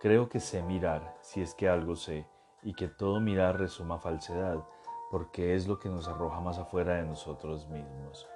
Creo 0.00 0.28
que 0.28 0.40
sé 0.40 0.60
mirar, 0.64 1.16
si 1.20 1.40
es 1.40 1.54
que 1.54 1.68
algo 1.68 1.94
sé, 1.94 2.26
y 2.64 2.74
que 2.74 2.88
todo 2.88 3.20
mirar 3.20 3.60
resuma 3.60 4.00
falsedad, 4.00 4.64
porque 5.10 5.54
es 5.54 5.66
lo 5.66 5.78
que 5.78 5.88
nos 5.88 6.08
arroja 6.08 6.40
más 6.40 6.58
afuera 6.58 6.94
de 6.94 7.04
nosotros 7.04 7.68
mismos. 7.68 8.28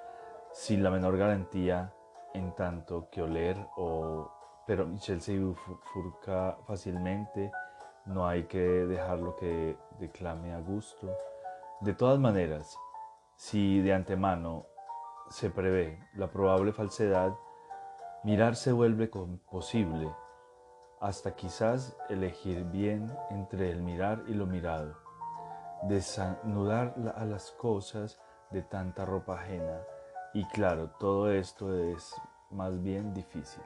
Sin 0.53 0.83
la 0.83 0.91
menor 0.91 1.17
garantía, 1.17 1.93
en 2.35 2.55
tanto 2.55 3.09
que 3.11 3.23
oler 3.23 3.57
o... 3.77 4.31
Pero 4.67 4.87
Michelle 4.87 5.21
se 5.21 5.39
bifurca 5.39 6.59
fácilmente, 6.67 7.51
no 8.05 8.27
hay 8.27 8.45
que 8.45 8.59
dejarlo 8.59 9.35
que 9.37 9.79
declame 9.99 10.53
a 10.53 10.61
gusto. 10.61 11.09
De 11.81 11.95
todas 11.95 12.19
maneras, 12.19 12.77
si 13.37 13.81
de 13.81 13.95
antemano 13.95 14.67
se 15.31 15.49
prevé 15.49 15.99
la 16.15 16.29
probable 16.29 16.73
falsedad, 16.73 17.35
mirar 18.25 18.57
se 18.57 18.73
vuelve 18.73 19.09
posible, 19.51 20.13
hasta 21.01 21.35
quizás 21.37 21.97
elegir 22.09 22.65
bien 22.65 23.11
entre 23.31 23.71
el 23.71 23.83
mirar 23.83 24.25
y 24.27 24.35
lo 24.35 24.47
mirado, 24.47 24.97
desnudar 25.83 26.95
a 27.17 27.25
las 27.25 27.51
cosas 27.53 28.21
de 28.51 28.63
tanta 28.63 29.05
ropa 29.05 29.35
ajena, 29.35 29.81
y 30.35 30.45
claro, 30.47 30.91
todo 30.99 31.31
esto 31.31 31.75
es 31.75 32.15
más 32.51 32.83
bien 32.83 33.15
difícil. 33.15 33.63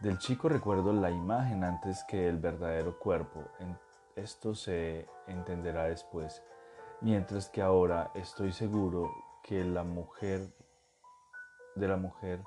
Del 0.00 0.18
chico 0.18 0.48
recuerdo 0.48 0.92
la 0.92 1.10
imagen 1.10 1.62
antes 1.64 2.04
que 2.04 2.28
el 2.28 2.38
verdadero 2.38 2.98
cuerpo, 2.98 3.44
esto 4.16 4.54
se 4.54 5.06
entenderá 5.26 5.84
después, 5.84 6.42
mientras 7.00 7.48
que 7.48 7.62
ahora 7.62 8.10
estoy 8.14 8.52
seguro 8.52 9.10
que 9.42 9.64
la 9.64 9.84
mujer 9.84 10.52
de 11.74 11.88
la 11.88 11.96
mujer 11.96 12.42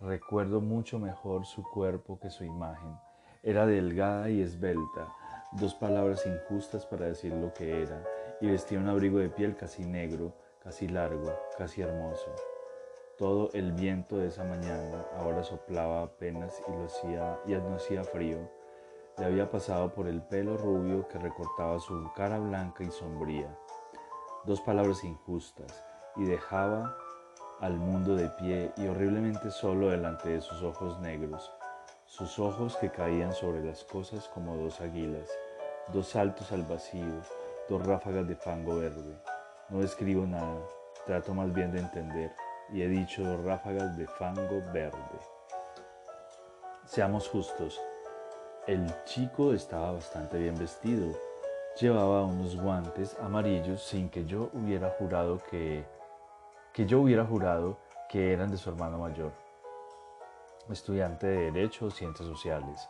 recuerdo 0.00 0.60
mucho 0.60 0.98
mejor 0.98 1.46
su 1.46 1.62
cuerpo 1.62 2.18
que 2.18 2.30
su 2.30 2.44
imagen. 2.44 2.98
Era 3.42 3.66
delgada 3.66 4.30
y 4.30 4.40
esbelta, 4.40 5.08
dos 5.54 5.74
palabras 5.74 6.26
injustas 6.26 6.84
para 6.86 7.06
decir 7.06 7.32
lo 7.32 7.52
que 7.54 7.82
era, 7.82 8.02
y 8.40 8.48
vestía 8.48 8.78
un 8.78 8.88
abrigo 8.88 9.18
de 9.18 9.28
piel 9.28 9.56
casi 9.56 9.84
negro, 9.84 10.32
casi 10.62 10.88
largo, 10.88 11.32
casi 11.56 11.82
hermoso. 11.82 12.34
Todo 13.16 13.50
el 13.52 13.72
viento 13.72 14.18
de 14.18 14.28
esa 14.28 14.42
mañana 14.42 15.06
ahora 15.16 15.44
soplaba 15.44 16.02
apenas 16.02 16.60
y, 16.66 16.72
lo 16.72 16.84
hacía, 16.86 17.38
y 17.46 17.52
no 17.52 17.76
hacía 17.76 18.02
frío. 18.02 18.38
Le 19.16 19.26
había 19.26 19.48
pasado 19.48 19.94
por 19.94 20.08
el 20.08 20.22
pelo 20.22 20.56
rubio 20.56 21.06
que 21.06 21.18
recortaba 21.18 21.78
su 21.78 22.10
cara 22.16 22.40
blanca 22.40 22.82
y 22.82 22.90
sombría. 22.90 23.56
Dos 24.44 24.60
palabras 24.60 25.04
injustas 25.04 25.84
y 26.16 26.24
dejaba 26.24 26.96
al 27.60 27.78
mundo 27.78 28.16
de 28.16 28.28
pie 28.30 28.72
y 28.76 28.88
horriblemente 28.88 29.52
solo 29.52 29.90
delante 29.90 30.30
de 30.30 30.40
sus 30.40 30.62
ojos 30.64 30.98
negros, 31.00 31.52
sus 32.06 32.40
ojos 32.40 32.76
que 32.76 32.90
caían 32.90 33.32
sobre 33.32 33.62
las 33.64 33.84
cosas 33.84 34.28
como 34.28 34.56
dos 34.56 34.80
águilas, 34.80 35.30
dos 35.92 36.08
saltos 36.08 36.52
al 36.52 36.62
vacío, 36.62 37.20
dos 37.68 37.86
ráfagas 37.86 38.26
de 38.26 38.36
fango 38.36 38.76
verde. 38.76 39.16
No 39.68 39.82
escribo 39.82 40.26
nada, 40.26 40.60
trato 41.06 41.34
más 41.34 41.52
bien 41.52 41.72
de 41.72 41.80
entender 41.80 42.32
y 42.72 42.82
he 42.82 42.88
dicho 42.88 43.22
dos 43.22 43.44
ráfagas 43.44 43.96
de 43.96 44.06
fango 44.06 44.62
verde. 44.72 44.98
Seamos 46.86 47.28
justos, 47.28 47.80
el 48.66 48.86
chico 49.04 49.52
estaba 49.52 49.92
bastante 49.92 50.38
bien 50.38 50.56
vestido. 50.56 51.12
Llevaba 51.80 52.24
unos 52.24 52.56
guantes 52.56 53.16
amarillos 53.20 53.82
sin 53.82 54.08
que 54.08 54.24
yo 54.24 54.50
hubiera 54.52 54.90
jurado 54.90 55.38
que, 55.50 55.84
que 56.72 56.86
yo 56.86 57.00
hubiera 57.00 57.24
jurado 57.24 57.78
que 58.08 58.32
eran 58.32 58.50
de 58.50 58.56
su 58.56 58.70
hermano 58.70 58.98
mayor, 58.98 59.32
estudiante 60.70 61.26
de 61.26 61.50
Derecho 61.50 61.86
o 61.86 61.90
Ciencias 61.90 62.28
Sociales. 62.28 62.88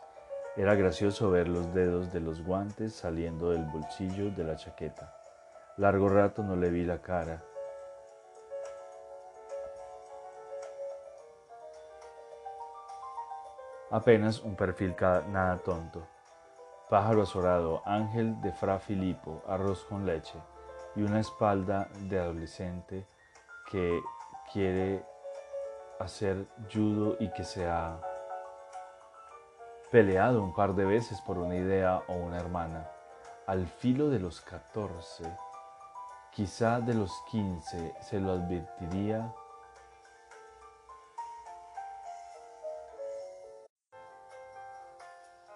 Era 0.57 0.75
gracioso 0.75 1.29
ver 1.29 1.47
los 1.47 1.73
dedos 1.73 2.13
de 2.13 2.21
los 2.21 2.41
guantes 2.43 2.93
saliendo 2.93 3.51
del 3.51 3.65
bolsillo 3.65 4.31
de 4.31 4.43
la 4.43 4.55
chaqueta. 4.55 5.13
Largo 5.77 6.07
rato 6.07 6.43
no 6.43 6.55
le 6.55 6.69
vi 6.69 6.85
la 6.85 7.01
cara 7.01 7.43
apenas 13.95 14.41
un 14.41 14.55
perfil 14.55 14.93
nada 15.29 15.57
tonto. 15.57 16.05
Pájaro 16.89 17.23
azorado, 17.23 17.81
ángel 17.85 18.39
de 18.41 18.51
Fra 18.51 18.77
Filippo, 18.77 19.41
arroz 19.47 19.85
con 19.85 20.05
leche 20.05 20.37
y 20.95 21.01
una 21.01 21.19
espalda 21.19 21.87
de 22.01 22.19
adolescente 22.19 23.07
que 23.71 23.99
quiere 24.51 25.03
hacer 25.99 26.45
judo 26.71 27.15
y 27.19 27.31
que 27.31 27.43
se 27.43 27.65
ha 27.65 27.99
peleado 29.91 30.43
un 30.43 30.53
par 30.53 30.75
de 30.75 30.85
veces 30.85 31.21
por 31.21 31.37
una 31.37 31.55
idea 31.55 32.03
o 32.07 32.13
una 32.13 32.37
hermana. 32.37 32.87
Al 33.47 33.67
filo 33.67 34.09
de 34.09 34.19
los 34.19 34.41
14, 34.41 35.23
quizá 36.31 36.79
de 36.81 36.93
los 36.93 37.11
15, 37.29 37.95
se 38.01 38.19
lo 38.19 38.31
advertiría 38.31 39.33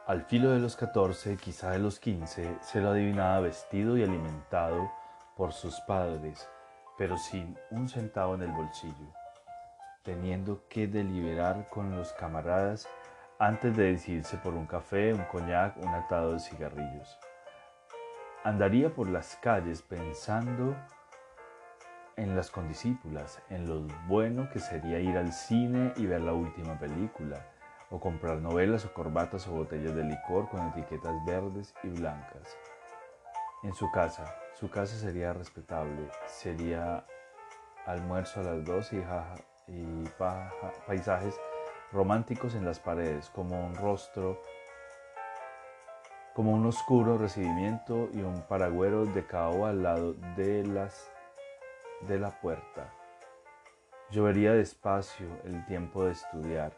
Al 0.09 0.23
filo 0.23 0.49
de 0.49 0.59
los 0.59 0.75
14, 0.75 1.37
quizá 1.37 1.69
de 1.69 1.77
los 1.77 1.99
15, 1.99 2.57
se 2.61 2.81
lo 2.81 2.89
adivinaba 2.89 3.41
vestido 3.41 3.95
y 3.95 4.01
alimentado 4.01 4.91
por 5.37 5.53
sus 5.53 5.79
padres, 5.81 6.49
pero 6.97 7.15
sin 7.15 7.55
un 7.69 7.87
centavo 7.87 8.33
en 8.33 8.41
el 8.41 8.51
bolsillo, 8.51 9.13
teniendo 10.01 10.67
que 10.67 10.87
deliberar 10.87 11.69
con 11.69 11.95
los 11.95 12.11
camaradas 12.13 12.87
antes 13.39 13.75
de 13.77 13.93
decidirse 13.93 14.37
por 14.37 14.53
un 14.53 14.65
café, 14.65 15.13
un 15.13 15.23
coñac, 15.23 15.77
un 15.77 15.87
atado 15.87 16.33
de 16.33 16.39
cigarrillos. 16.41 17.17
Andaría 18.43 18.93
por 18.93 19.09
las 19.09 19.37
calles 19.37 19.81
pensando 19.81 20.75
en 22.17 22.35
las 22.35 22.51
condiscípulas, 22.51 23.41
en 23.49 23.65
lo 23.65 23.87
bueno 24.07 24.49
que 24.49 24.59
sería 24.59 24.99
ir 24.99 25.17
al 25.17 25.31
cine 25.31 25.93
y 25.95 26.05
ver 26.05 26.19
la 26.19 26.33
última 26.33 26.77
película, 26.77 27.45
o 27.89 27.99
comprar 28.01 28.39
novelas 28.39 28.83
o 28.83 28.93
corbatas 28.93 29.47
o 29.47 29.53
botellas 29.53 29.95
de 29.95 30.03
licor 30.03 30.49
con 30.49 30.67
etiquetas 30.67 31.15
verdes 31.25 31.73
y 31.83 31.87
blancas. 31.87 32.57
En 33.63 33.73
su 33.73 33.89
casa, 33.91 34.35
su 34.53 34.69
casa 34.69 34.97
sería 34.97 35.31
respetable, 35.31 36.09
sería 36.27 37.05
almuerzo 37.85 38.41
a 38.41 38.43
las 38.43 38.65
12 38.65 38.97
y, 39.67 39.73
y 39.77 40.03
paisajes 40.85 41.39
románticos 41.91 42.55
en 42.55 42.65
las 42.65 42.79
paredes, 42.79 43.29
como 43.29 43.65
un 43.65 43.75
rostro, 43.75 44.41
como 46.33 46.53
un 46.53 46.65
oscuro 46.65 47.17
recibimiento 47.17 48.09
y 48.13 48.21
un 48.21 48.41
paragüero 48.43 49.05
de 49.05 49.25
caoba 49.25 49.69
al 49.69 49.83
lado 49.83 50.13
de, 50.35 50.65
las, 50.65 51.11
de 52.07 52.19
la 52.19 52.31
puerta. 52.31 52.93
Llovería 54.11 54.53
despacio 54.53 55.27
el 55.43 55.65
tiempo 55.65 56.05
de 56.05 56.11
estudiar 56.11 56.73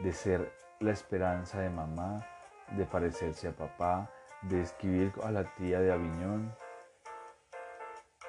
de 0.00 0.12
ser 0.12 0.52
la 0.80 0.92
esperanza 0.92 1.60
de 1.60 1.70
mamá, 1.70 2.26
de 2.72 2.84
parecerse 2.84 3.48
a 3.48 3.52
papá, 3.52 4.10
de 4.42 4.60
escribir 4.60 5.12
a 5.22 5.30
la 5.30 5.44
tía 5.54 5.80
de 5.80 5.92
Aviñón. 5.92 6.54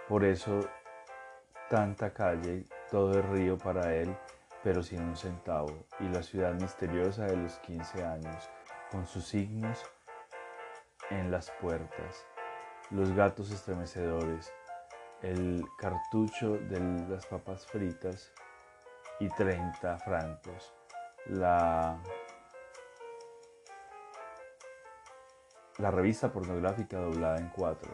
Por 0.08 0.24
eso 0.24 0.62
tanta 1.70 2.14
calle, 2.14 2.64
todo 2.90 3.14
el 3.14 3.24
río 3.24 3.58
para 3.58 3.94
él, 3.94 4.16
pero 4.64 4.84
sin 4.84 5.02
un 5.02 5.16
centavo, 5.16 5.88
y 6.00 6.10
la 6.10 6.24
ciudad 6.24 6.54
misteriosa 6.54 7.26
de 7.26 7.38
los 7.38 7.60
15 7.60 8.04
años, 8.04 8.50
con 8.92 9.06
sus 9.06 9.26
signos 9.26 9.84
en 11.10 11.32
las 11.32 11.52
puertas, 11.62 12.26
los 12.92 13.12
gatos 13.14 13.52
estremecedores, 13.52 14.52
el 15.22 15.64
cartucho 15.78 16.58
de 16.58 16.80
las 17.10 17.26
papas 17.26 17.66
fritas 17.66 18.32
y 19.20 19.30
30 19.30 19.98
francos 20.00 20.74
la, 21.30 22.00
la 25.78 25.92
revista 25.92 26.32
pornográfica 26.32 27.00
doblada 27.00 27.38
en 27.38 27.50
cuatro, 27.50 27.94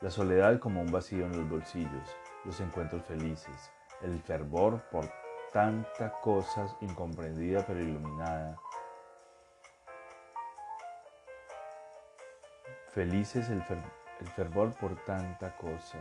la 0.00 0.10
soledad 0.10 0.58
como 0.58 0.80
un 0.80 0.90
vacío 0.90 1.26
en 1.26 1.36
los 1.36 1.48
bolsillos, 1.48 2.16
los 2.44 2.60
encuentros 2.60 3.04
felices, 3.04 3.72
el 4.02 4.20
fervor 4.20 4.82
por 4.90 5.10
tanta 5.56 6.12
cosa 6.20 6.66
incomprendida 6.82 7.64
pero 7.66 7.80
iluminada. 7.80 8.58
Felices 12.88 13.48
el, 13.48 13.62
el 14.20 14.28
fervor 14.32 14.74
por 14.74 15.02
tanta 15.06 15.56
cosa 15.56 15.96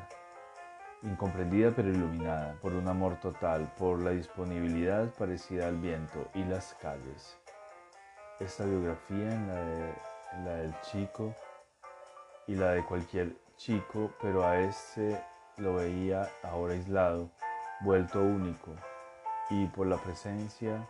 incomprendida 1.03 1.71
pero 1.73 1.87
iluminada, 1.87 2.57
por 2.61 2.73
un 2.73 2.89
amor 2.89 3.17
total, 3.21 3.71
por 3.77 4.03
la 4.03 4.09
disponibilidad 4.09 5.09
parecida 5.17 5.67
al 5.67 5.77
viento 5.77 6.27
y 6.33 6.43
las 6.43 6.73
calles. 6.81 7.37
Esta 8.41 8.65
biografía 8.65 9.31
en 9.31 9.47
la, 10.43 10.55
del 10.55 10.77
chico 10.81 11.33
y 12.45 12.55
la 12.55 12.71
de 12.71 12.83
cualquier 12.83 13.37
chico, 13.55 14.11
pero 14.21 14.45
a 14.45 14.59
este 14.59 15.23
lo 15.55 15.75
veía 15.75 16.29
ahora 16.43 16.73
aislado, 16.73 17.29
vuelto 17.79 18.21
único, 18.21 18.75
y 19.49 19.67
por 19.67 19.88
la 19.88 19.97
presencia 19.97 20.88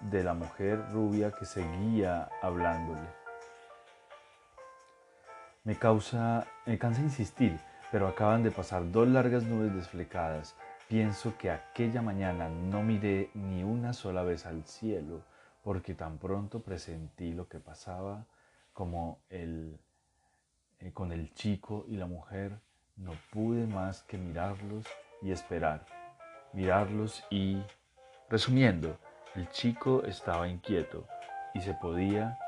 de 0.00 0.22
la 0.22 0.34
mujer 0.34 0.90
rubia 0.92 1.32
que 1.32 1.44
seguía 1.44 2.28
hablándole. 2.42 3.08
Me 5.64 5.76
causa, 5.76 6.46
me 6.66 6.78
cansa 6.78 7.02
insistir, 7.02 7.58
pero 7.90 8.08
acaban 8.08 8.42
de 8.42 8.50
pasar 8.50 8.90
dos 8.90 9.08
largas 9.08 9.44
nubes 9.44 9.74
desflecadas. 9.74 10.56
Pienso 10.88 11.36
que 11.38 11.50
aquella 11.50 12.02
mañana 12.02 12.48
no 12.48 12.82
miré 12.82 13.30
ni 13.34 13.62
una 13.62 13.92
sola 13.92 14.22
vez 14.22 14.46
al 14.46 14.64
cielo, 14.64 15.22
porque 15.62 15.94
tan 15.94 16.18
pronto 16.18 16.60
presentí 16.60 17.32
lo 17.32 17.48
que 17.48 17.58
pasaba 17.58 18.24
como 18.72 19.20
el, 19.28 19.78
eh, 20.80 20.92
con 20.92 21.12
el 21.12 21.34
chico 21.34 21.84
y 21.88 21.96
la 21.96 22.06
mujer, 22.06 22.58
no 22.96 23.12
pude 23.30 23.66
más 23.66 24.02
que 24.02 24.18
mirarlos 24.18 24.86
y 25.22 25.30
esperar. 25.30 25.99
Mirarlos 26.52 27.24
y... 27.30 27.62
Resumiendo, 28.28 28.96
el 29.34 29.48
chico 29.48 30.04
estaba 30.04 30.46
inquieto 30.46 31.04
y 31.52 31.60
se 31.60 31.74
podía 31.74 32.38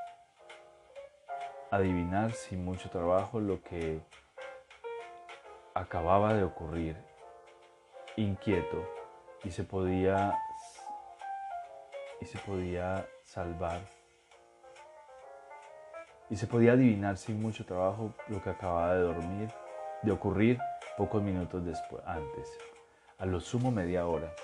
adivinar 1.72 2.32
sin 2.34 2.64
mucho 2.64 2.88
trabajo 2.88 3.40
lo 3.40 3.60
que 3.62 4.00
acababa 5.74 6.34
de 6.34 6.44
ocurrir, 6.44 6.96
inquieto, 8.16 8.88
y 9.42 9.50
se 9.50 9.64
podía 9.64 10.38
y 12.20 12.26
se 12.26 12.38
podía 12.38 13.08
salvar 13.24 13.80
y 16.30 16.36
se 16.36 16.46
podía 16.46 16.72
adivinar 16.72 17.18
sin 17.18 17.42
mucho 17.42 17.66
trabajo 17.66 18.14
lo 18.28 18.42
que 18.42 18.48
acababa 18.48 18.94
de 18.94 19.02
dormir, 19.02 19.50
de 20.02 20.12
ocurrir 20.12 20.58
pocos 20.96 21.22
minutos 21.22 21.62
después, 21.64 22.02
antes. 22.06 22.48
A 23.22 23.26
lo 23.26 23.38
sumo 23.38 23.70
media 23.70 24.04
hora. 24.08 24.34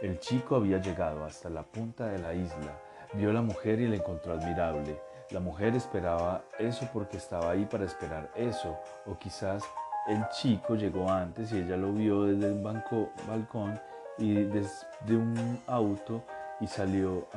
El 0.00 0.18
chico 0.18 0.56
había 0.56 0.78
llegado 0.78 1.24
hasta 1.24 1.48
la 1.48 1.62
punta 1.62 2.08
de 2.08 2.18
la 2.18 2.34
isla, 2.34 2.76
vio 3.12 3.30
a 3.30 3.32
la 3.32 3.40
mujer 3.40 3.78
y 3.78 3.86
la 3.86 3.94
encontró 3.94 4.32
admirable. 4.32 5.00
La 5.30 5.38
mujer 5.38 5.76
esperaba 5.76 6.42
eso 6.58 6.88
porque 6.92 7.18
estaba 7.18 7.52
ahí 7.52 7.66
para 7.66 7.84
esperar 7.84 8.32
eso, 8.34 8.76
o 9.06 9.16
quizás 9.16 9.62
el 10.08 10.28
chico 10.30 10.74
llegó 10.74 11.08
antes 11.08 11.52
y 11.52 11.58
ella 11.58 11.76
lo 11.76 11.92
vio 11.92 12.24
desde 12.24 12.48
el 12.48 12.60
banco, 12.60 13.10
balcón 13.28 13.80
y 14.18 14.34
desde 14.34 15.14
un 15.14 15.62
auto 15.68 16.24
y 16.60 16.66
salió 16.66 17.28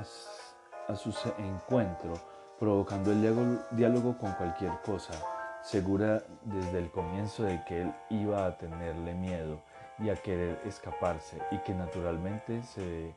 a 0.88 0.96
su 0.96 1.16
encuentro, 1.38 2.16
provocando 2.58 3.12
el 3.12 3.60
diálogo 3.74 4.18
con 4.18 4.32
cualquier 4.34 4.72
cosa, 4.84 5.14
segura 5.62 6.24
desde 6.42 6.80
el 6.80 6.90
comienzo 6.90 7.44
de 7.44 7.64
que 7.66 7.84
él 7.84 7.94
iba 8.10 8.48
a 8.48 8.58
tenerle 8.58 9.14
miedo 9.14 9.62
y 10.02 10.10
a 10.10 10.16
querer 10.16 10.60
escaparse 10.66 11.38
y 11.52 11.58
que 11.60 11.74
naturalmente 11.74 12.64
se 12.64 13.14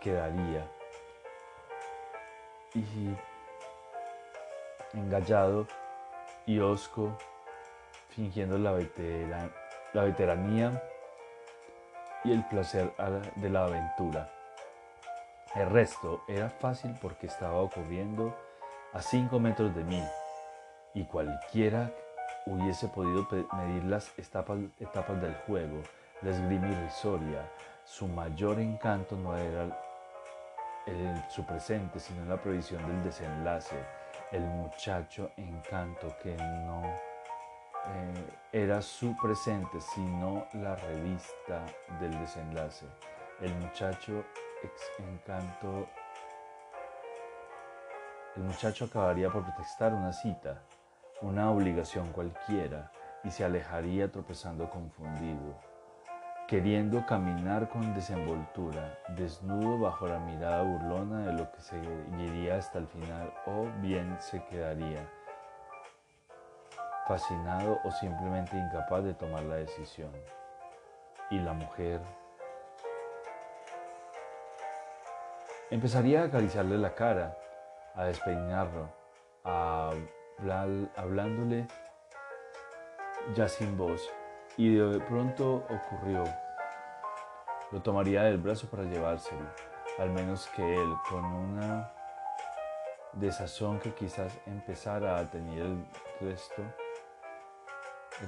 quedaría. 0.00 0.66
Y 2.74 3.16
engallado 4.92 5.66
y 6.46 6.58
osco, 6.58 7.16
fingiendo 8.10 8.58
la, 8.58 8.78
la 9.92 10.04
veteranía 10.04 10.82
y 12.24 12.32
el 12.32 12.44
placer 12.48 12.92
de 13.36 13.50
la 13.50 13.64
aventura. 13.64 14.30
El 15.54 15.70
resto 15.70 16.22
era 16.28 16.50
fácil 16.50 16.94
porque 17.00 17.28
estaba 17.28 17.60
ocurriendo 17.60 18.34
a 18.92 19.00
cinco 19.00 19.38
metros 19.38 19.74
de 19.74 19.84
mí 19.84 20.02
y 20.94 21.04
cualquiera 21.04 21.90
hubiese 22.46 22.88
podido 22.88 23.26
medir 23.52 23.84
las 23.84 24.16
etapas, 24.18 24.58
etapas 24.80 25.20
del 25.20 25.34
juego, 25.46 25.82
la 26.22 26.30
esgrima 26.30 26.68
irrisoria. 26.68 27.50
Su 27.84 28.08
mayor 28.08 28.58
encanto 28.58 29.16
no 29.16 29.36
era 29.36 29.68
su 31.28 31.44
presente, 31.44 31.98
sino 31.98 32.24
la 32.24 32.40
previsión 32.40 32.86
del 32.86 33.02
desenlace, 33.04 33.76
el 34.32 34.42
muchacho 34.42 35.30
encanto 35.36 36.14
que 36.22 36.36
no 36.36 36.82
eh, 37.86 38.24
era 38.52 38.82
su 38.82 39.16
presente, 39.16 39.80
sino 39.80 40.46
la 40.54 40.74
revista 40.76 41.64
del 42.00 42.18
desenlace. 42.20 42.86
El 43.40 43.54
muchacho 43.56 44.24
encanto. 44.98 45.88
El 48.36 48.42
muchacho 48.42 48.84
acabaría 48.86 49.30
por 49.30 49.44
protestar 49.44 49.94
una 49.94 50.12
cita, 50.12 50.62
una 51.22 51.50
obligación 51.50 52.12
cualquiera, 52.12 52.90
y 53.24 53.30
se 53.30 53.44
alejaría 53.44 54.10
tropezando 54.10 54.68
confundido, 54.68 55.58
queriendo 56.46 57.04
caminar 57.06 57.68
con 57.68 57.92
desenvoltura, 57.94 58.98
desnudo 59.16 59.78
bajo 59.80 60.06
la 60.06 60.20
mirada 60.20 60.62
burlona 60.62 61.26
de 61.26 61.32
lo 61.32 61.50
que 61.50 61.60
seguiría 61.60 62.56
hasta 62.56 62.78
el 62.78 62.86
final, 62.86 63.32
o 63.46 63.66
bien 63.80 64.16
se 64.20 64.44
quedaría 64.44 65.08
fascinado 67.08 67.78
o 67.84 67.90
simplemente 67.90 68.56
incapaz 68.56 69.02
de 69.02 69.14
tomar 69.14 69.42
la 69.42 69.56
decisión. 69.56 70.12
Y 71.30 71.40
la 71.40 71.52
mujer 71.52 72.00
empezaría 75.70 76.22
a 76.22 76.24
acariciarle 76.26 76.78
la 76.78 76.94
cara, 76.94 77.36
a 77.96 78.04
despeinarlo, 78.04 78.88
a 79.44 79.90
hablándole 80.96 81.66
ya 83.34 83.48
sin 83.48 83.76
voz. 83.76 84.08
Y 84.58 84.74
de 84.74 85.00
pronto 85.00 85.66
ocurrió. 85.68 86.24
Lo 87.72 87.82
tomaría 87.82 88.22
del 88.22 88.38
brazo 88.38 88.68
para 88.70 88.84
llevárselo, 88.84 89.44
al 89.98 90.10
menos 90.10 90.46
que 90.56 90.62
él, 90.62 90.94
con 91.10 91.24
una 91.24 91.92
desazón 93.12 93.78
que 93.80 93.92
quizás 93.92 94.32
empezara 94.46 95.18
a 95.18 95.30
tener 95.30 95.62
el 95.62 95.86
resto, 96.20 96.62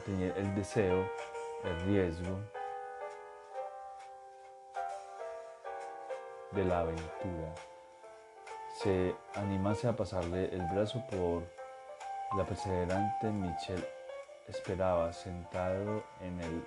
el 0.07 0.55
deseo, 0.55 1.09
el 1.65 1.81
riesgo 1.87 2.41
de 6.53 6.65
la 6.65 6.81
aventura. 6.81 7.55
Se 8.83 9.15
animase 9.35 9.89
a 9.89 9.97
pasarle 9.97 10.55
el 10.55 10.63
brazo 10.67 11.03
por 11.11 11.43
la 12.37 12.45
perseverante 12.45 13.31
Michelle 13.31 13.98
esperaba 14.49 15.13
sentado 15.13 16.05
en 16.21 16.41
el 16.41 16.67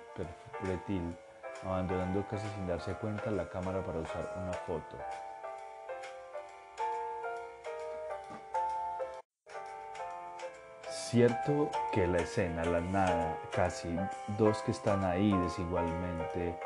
pretil, 0.60 1.16
abandonando 1.64 2.26
casi 2.28 2.46
sin 2.48 2.66
darse 2.66 2.94
cuenta 2.94 3.30
la 3.30 3.48
cámara 3.48 3.84
para 3.84 4.00
usar 4.00 4.32
una 4.42 4.52
foto. 4.52 4.96
Cierto 10.88 11.70
que 11.92 12.06
la 12.06 12.18
escena, 12.18 12.64
la 12.64 12.80
nada, 12.80 13.38
casi 13.54 13.94
dos 14.38 14.62
que 14.62 14.70
están 14.70 15.04
ahí 15.04 15.30
desigualmente 15.42 16.58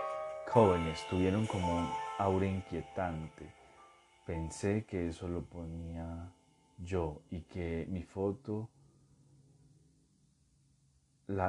jóvenes, 0.49 1.05
tuvieron 1.11 1.47
como 1.47 1.79
un 1.79 1.91
aura 2.19 2.47
inquietante. 2.47 3.53
Pensé 4.25 4.85
que 4.85 5.09
eso 5.09 5.27
lo 5.27 5.43
ponía 5.43 6.33
yo 6.79 7.23
y 7.31 7.41
que 7.43 7.87
mi 7.89 8.05
foto, 8.05 8.69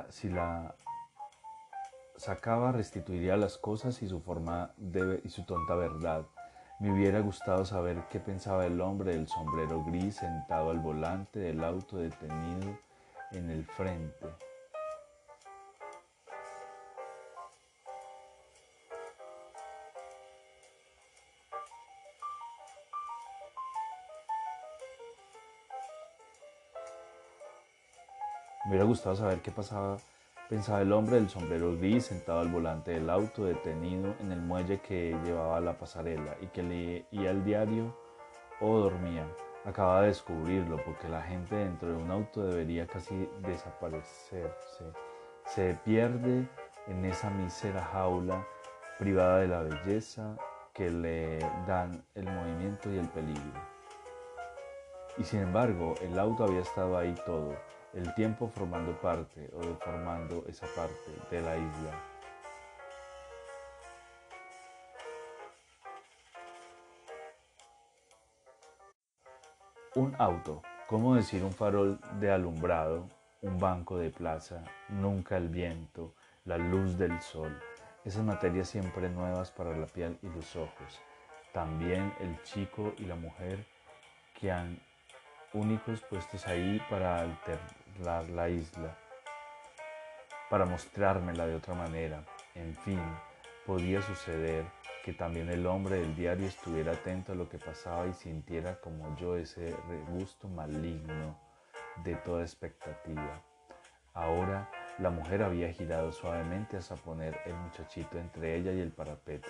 si 0.10 0.30
la 0.30 0.76
sacaba, 2.16 2.72
restituiría 2.72 3.38
las 3.38 3.58
cosas 3.58 4.02
y 4.02 4.08
su 4.08 4.22
forma 4.22 4.72
de, 4.78 5.22
y 5.24 5.30
su 5.30 5.46
tonta 5.46 5.76
verdad. 5.76 6.26
Me 6.80 6.92
hubiera 6.92 7.20
gustado 7.22 7.66
saber 7.66 8.04
qué 8.12 8.20
pensaba 8.20 8.66
el 8.66 8.82
hombre 8.82 9.14
del 9.14 9.28
sombrero 9.28 9.84
gris 9.84 10.18
sentado 10.18 10.70
al 10.70 10.80
volante 10.80 11.40
del 11.40 11.64
auto 11.64 11.98
detenido 11.98 12.78
en 13.32 13.50
el 13.50 13.66
frente. 13.66 14.28
Me 28.68 28.72
hubiera 28.72 28.86
gustado 28.86 29.16
saber 29.16 29.40
qué 29.40 29.50
pasaba, 29.50 29.96
pensaba 30.50 30.82
el 30.82 30.92
hombre 30.92 31.16
del 31.16 31.30
sombrero 31.30 31.78
gris 31.78 32.08
sentado 32.08 32.42
al 32.42 32.50
volante 32.50 32.92
del 32.92 33.10
auto 33.10 33.46
detenido 33.46 34.14
en 34.20 34.34
el 34.34 34.42
muelle 34.42 34.82
que 34.82 35.18
llevaba 35.24 35.56
a 35.56 35.62
la 35.62 35.78
pasarela 35.78 36.36
y 36.42 36.48
que 36.48 36.64
leía 36.64 37.32
el 37.32 37.46
diario 37.46 37.96
o 38.60 38.78
dormía. 38.78 39.26
Acaba 39.64 40.02
de 40.02 40.08
descubrirlo 40.08 40.84
porque 40.84 41.08
la 41.08 41.22
gente 41.22 41.56
dentro 41.56 41.88
de 41.88 41.96
un 41.96 42.12
auto 42.12 42.46
debería 42.46 42.86
casi 42.86 43.30
desaparecerse. 43.40 44.84
Se 45.46 45.76
pierde 45.86 46.46
en 46.88 47.06
esa 47.06 47.30
mísera 47.30 47.82
jaula 47.94 48.46
privada 49.00 49.40
de 49.40 49.48
la 49.48 49.62
belleza 49.62 50.36
que 50.74 50.92
le 50.92 51.40
dan 51.66 52.04
el 52.16 52.26
movimiento 52.26 52.92
y 52.92 52.98
el 52.98 53.08
peligro. 53.08 53.62
Y 55.18 55.24
sin 55.24 55.40
embargo, 55.40 55.96
el 56.02 56.20
auto 56.20 56.44
había 56.44 56.60
estado 56.60 56.98
ahí 56.98 57.16
todo, 57.26 57.56
el 57.98 58.14
tiempo 58.14 58.48
formando 58.48 58.92
parte 59.02 59.50
o 59.56 59.60
deformando 59.60 60.46
esa 60.48 60.68
parte 60.76 61.12
de 61.32 61.42
la 61.42 61.58
isla. 61.58 61.92
Un 69.96 70.16
auto, 70.20 70.62
¿cómo 70.88 71.16
decir 71.16 71.44
un 71.44 71.52
farol 71.52 72.00
de 72.20 72.32
alumbrado, 72.32 73.10
un 73.42 73.58
banco 73.58 73.98
de 73.98 74.12
plaza, 74.12 74.64
nunca 74.90 75.38
el 75.38 75.50
viento, 75.50 76.14
la 76.46 76.60
luz 76.60 77.00
del 77.00 77.20
sol, 77.20 77.60
esas 78.06 78.24
materias 78.24 78.70
siempre 78.70 79.10
nuevas 79.10 79.50
para 79.50 79.76
la 79.76 79.88
piel 79.88 80.20
y 80.22 80.28
los 80.28 80.56
ojos, 80.56 81.02
también 81.52 82.14
el 82.20 82.40
chico 82.44 82.94
y 83.00 83.06
la 83.06 83.16
mujer 83.16 83.66
que 84.40 84.52
han 84.52 84.80
únicos 85.54 86.02
puestos 86.02 86.48
ahí 86.48 86.82
para 86.90 87.22
alterar 87.22 88.30
la 88.30 88.50
isla, 88.50 88.96
para 90.50 90.66
mostrármela 90.66 91.46
de 91.48 91.56
otra 91.56 91.74
manera, 91.74 92.24
en 92.56 92.76
fin, 92.76 93.02
podía 93.66 94.02
suceder 94.02 94.66
que 95.04 95.14
también 95.14 95.50
el 95.50 95.66
hombre 95.66 96.00
del 96.00 96.16
diario 96.16 96.48
estuviera 96.48 96.92
atento 96.92 97.32
a 97.32 97.36
lo 97.36 97.48
que 97.48 97.58
pasaba 97.58 98.08
y 98.08 98.14
sintiera 98.14 98.80
como 98.82 99.16
yo 99.18 99.38
ese 99.38 99.76
regusto 99.88 100.48
maligno 100.50 101.38
de 102.04 102.16
toda 102.16 102.42
expectativa. 102.42 103.42
Ahora 104.14 104.70
la 105.00 105.10
mujer 105.10 105.44
había 105.44 105.72
girado 105.72 106.12
suavemente 106.12 106.78
hasta 106.78 106.96
poner 106.96 107.40
el 107.46 107.54
muchachito 107.56 108.18
entre 108.18 108.56
ella 108.56 108.74
y 108.74 108.80
el 108.80 108.92
parapeto. 108.92 109.50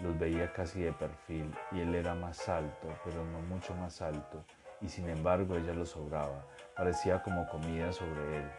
Los 0.00 0.18
veía 0.18 0.52
casi 0.52 0.82
de 0.82 0.92
perfil 0.92 1.52
y 1.72 1.80
él 1.80 1.94
era 1.94 2.14
más 2.14 2.48
alto, 2.48 2.88
pero 3.04 3.24
no 3.24 3.40
mucho 3.40 3.74
más 3.76 4.02
alto, 4.02 4.44
y 4.84 4.88
sin 4.88 5.08
embargo 5.08 5.56
ella 5.56 5.72
lo 5.72 5.86
sobraba. 5.86 6.44
Parecía 6.76 7.22
como 7.22 7.48
comida 7.48 7.92
sobre 7.92 8.38
él. 8.38 8.50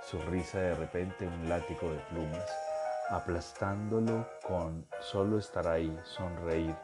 Su 0.00 0.18
risa 0.22 0.58
de 0.58 0.74
repente 0.74 1.26
un 1.26 1.48
látigo 1.48 1.90
de 1.90 1.98
plumas 2.10 2.50
aplastándolo 3.10 4.26
con 4.46 4.86
solo 5.00 5.38
estar 5.38 5.68
ahí, 5.68 5.98
sonreír, 6.04 6.74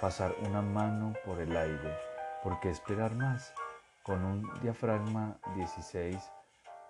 pasar 0.00 0.34
una 0.46 0.60
mano 0.60 1.14
por 1.24 1.40
el 1.40 1.56
aire, 1.56 1.98
porque 2.42 2.70
esperar 2.70 3.14
más, 3.14 3.54
con 4.02 4.22
un 4.24 4.60
diafragma 4.60 5.38
16, 5.56 6.18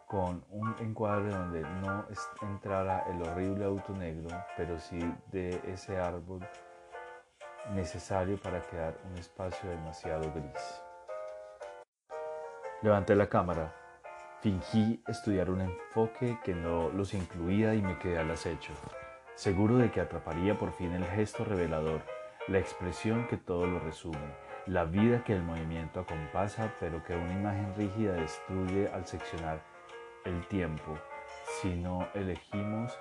con 0.08 0.44
un 0.50 0.74
encuadre 0.80 1.30
donde 1.30 1.62
no 1.62 2.06
entrara 2.42 3.04
el 3.08 3.22
horrible 3.22 3.64
auto 3.64 3.92
negro, 3.92 4.28
pero 4.56 4.78
sí 4.78 4.98
de 5.30 5.60
ese 5.72 5.96
árbol 5.98 6.40
necesario 7.72 8.38
para 8.40 8.60
quedar 8.62 8.98
un 9.10 9.16
espacio 9.16 9.70
demasiado 9.70 10.30
gris. 10.32 10.83
Levanté 12.84 13.14
la 13.16 13.30
cámara, 13.30 13.74
fingí 14.42 15.02
estudiar 15.08 15.48
un 15.48 15.62
enfoque 15.62 16.38
que 16.44 16.54
no 16.54 16.90
los 16.90 17.14
incluía 17.14 17.74
y 17.74 17.80
me 17.80 17.98
quedé 17.98 18.18
al 18.18 18.30
acecho, 18.30 18.74
seguro 19.34 19.78
de 19.78 19.90
que 19.90 20.02
atraparía 20.02 20.58
por 20.58 20.70
fin 20.70 20.92
el 20.92 21.06
gesto 21.06 21.46
revelador, 21.46 22.02
la 22.46 22.58
expresión 22.58 23.26
que 23.26 23.38
todo 23.38 23.66
lo 23.66 23.78
resume, 23.78 24.34
la 24.66 24.84
vida 24.84 25.24
que 25.24 25.32
el 25.32 25.42
movimiento 25.42 26.00
acompasa, 26.00 26.74
pero 26.78 27.02
que 27.04 27.16
una 27.16 27.32
imagen 27.32 27.74
rígida 27.74 28.12
destruye 28.16 28.90
al 28.92 29.06
seccionar 29.06 29.62
el 30.26 30.46
tiempo 30.48 30.98
si 31.62 31.74
no 31.76 32.06
elegimos 32.12 32.92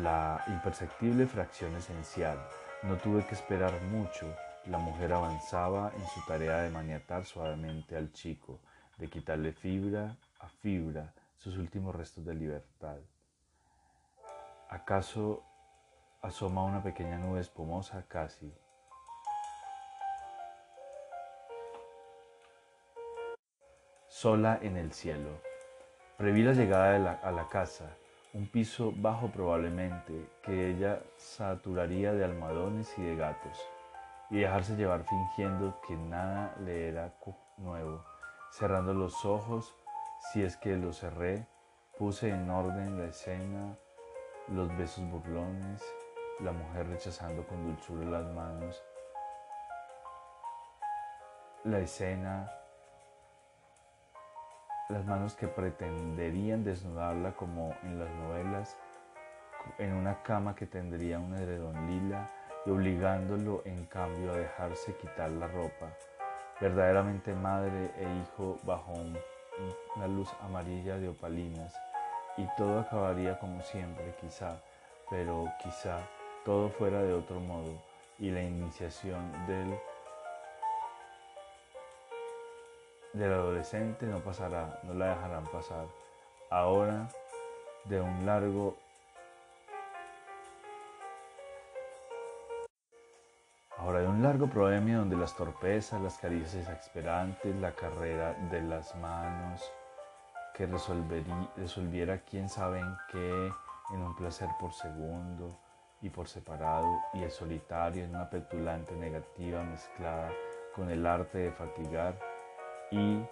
la 0.00 0.42
imperceptible 0.46 1.26
fracción 1.26 1.76
esencial. 1.76 2.38
No 2.84 2.96
tuve 2.96 3.26
que 3.26 3.34
esperar 3.34 3.78
mucho. 3.92 4.24
La 4.64 4.78
mujer 4.78 5.12
avanzaba 5.12 5.92
en 5.94 6.06
su 6.06 6.24
tarea 6.26 6.62
de 6.62 6.70
maniatar 6.70 7.26
suavemente 7.26 7.96
al 7.96 8.12
chico, 8.12 8.60
de 9.00 9.08
quitarle 9.08 9.52
fibra 9.52 10.14
a 10.40 10.48
fibra 10.48 11.12
sus 11.38 11.56
últimos 11.56 11.94
restos 11.94 12.24
de 12.24 12.34
libertad. 12.34 12.98
¿Acaso 14.68 15.42
asoma 16.20 16.62
una 16.64 16.82
pequeña 16.82 17.18
nube 17.18 17.40
espumosa 17.40 18.04
casi? 18.06 18.52
Sola 24.06 24.58
en 24.60 24.76
el 24.76 24.92
cielo. 24.92 25.30
Preví 26.18 26.42
la 26.42 26.52
llegada 26.52 27.18
a 27.22 27.32
la 27.32 27.48
casa, 27.48 27.96
un 28.34 28.46
piso 28.46 28.92
bajo 28.94 29.28
probablemente, 29.28 30.28
que 30.42 30.70
ella 30.70 31.00
saturaría 31.16 32.12
de 32.12 32.26
almohadones 32.26 32.92
y 32.98 33.02
de 33.02 33.16
gatos, 33.16 33.58
y 34.28 34.40
dejarse 34.40 34.76
llevar 34.76 35.04
fingiendo 35.04 35.80
que 35.88 35.96
nada 35.96 36.54
le 36.60 36.88
era 36.88 37.14
nuevo, 37.56 38.04
cerrando 38.50 38.92
los 38.92 39.24
ojos, 39.24 39.74
si 40.32 40.42
es 40.42 40.56
que 40.56 40.76
los 40.76 40.98
cerré, 40.98 41.46
puse 41.98 42.30
en 42.30 42.50
orden 42.50 42.98
la 42.98 43.06
escena, 43.06 43.76
los 44.48 44.76
besos 44.76 45.04
burlones, 45.10 45.82
la 46.40 46.52
mujer 46.52 46.88
rechazando 46.88 47.46
con 47.46 47.64
dulzura 47.64 48.04
las 48.04 48.26
manos, 48.32 48.82
la 51.64 51.78
escena, 51.78 52.50
las 54.88 55.04
manos 55.04 55.34
que 55.34 55.46
pretenderían 55.46 56.64
desnudarla 56.64 57.32
como 57.36 57.74
en 57.82 57.98
las 57.98 58.10
novelas, 58.10 58.76
en 59.78 59.92
una 59.92 60.22
cama 60.22 60.54
que 60.54 60.66
tendría 60.66 61.18
un 61.18 61.34
edredón 61.34 61.86
lila 61.86 62.28
y 62.66 62.70
obligándolo 62.70 63.62
en 63.64 63.86
cambio 63.86 64.32
a 64.32 64.36
dejarse 64.36 64.96
quitar 64.96 65.30
la 65.30 65.46
ropa, 65.46 65.94
verdaderamente 66.60 67.32
madre 67.34 67.90
e 67.96 68.04
hijo 68.22 68.58
bajo 68.64 68.92
una 69.96 70.06
luz 70.06 70.28
amarilla 70.42 70.98
de 70.98 71.08
opalinas, 71.08 71.74
y 72.36 72.46
todo 72.56 72.80
acabaría 72.80 73.38
como 73.38 73.62
siempre, 73.62 74.14
quizá, 74.20 74.60
pero 75.08 75.52
quizá 75.62 75.98
todo 76.44 76.70
fuera 76.70 77.02
de 77.02 77.12
otro 77.14 77.40
modo, 77.40 77.82
y 78.18 78.30
la 78.30 78.42
iniciación 78.42 79.32
del 79.46 79.78
del 83.12 83.32
adolescente 83.32 84.06
no 84.06 84.20
pasará, 84.20 84.78
no 84.84 84.94
la 84.94 85.08
dejarán 85.08 85.44
pasar. 85.46 85.86
Ahora 86.48 87.08
de 87.84 88.00
un 88.00 88.24
largo 88.24 88.76
Ahora 93.80 94.00
de 94.00 94.08
un 94.08 94.22
largo 94.22 94.46
proemio 94.46 94.98
donde 94.98 95.16
las 95.16 95.34
torpezas, 95.34 96.02
las 96.02 96.18
caricias 96.18 96.68
exasperantes, 96.68 97.56
la 97.56 97.72
carrera 97.72 98.34
de 98.50 98.60
las 98.60 98.94
manos, 98.96 99.72
que 100.54 100.66
resolviera 100.66 102.18
quién 102.18 102.50
sabe 102.50 102.80
en 102.80 102.94
qué, 103.10 103.52
en 103.94 104.02
un 104.02 104.14
placer 104.14 104.50
por 104.60 104.74
segundo 104.74 105.58
y 106.02 106.10
por 106.10 106.28
separado, 106.28 106.86
y 107.14 107.22
el 107.22 107.30
solitario 107.30 108.04
en 108.04 108.14
una 108.14 108.28
petulante 108.28 108.94
negativa 108.96 109.62
mezclada 109.62 110.30
con 110.76 110.90
el 110.90 111.06
arte 111.06 111.38
de 111.38 111.52
fatigar, 111.52 112.18
y 112.90 113.24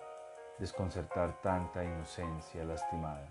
desconcertar 0.58 1.42
tanta 1.42 1.84
inocencia 1.84 2.64
lastimada. 2.64 3.28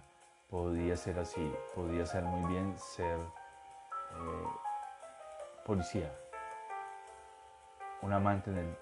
Podía 0.51 0.95
ser 0.95 1.17
así, 1.17 1.51
podía 1.73 2.06
ser 2.06 2.21
muy 2.23 2.53
bien 2.53 2.77
ser 2.77 3.17
eh, 3.17 4.47
policía, 5.65 6.12
un 8.01 8.13
amante 8.13 8.51
en 8.51 8.57
el... 8.57 8.77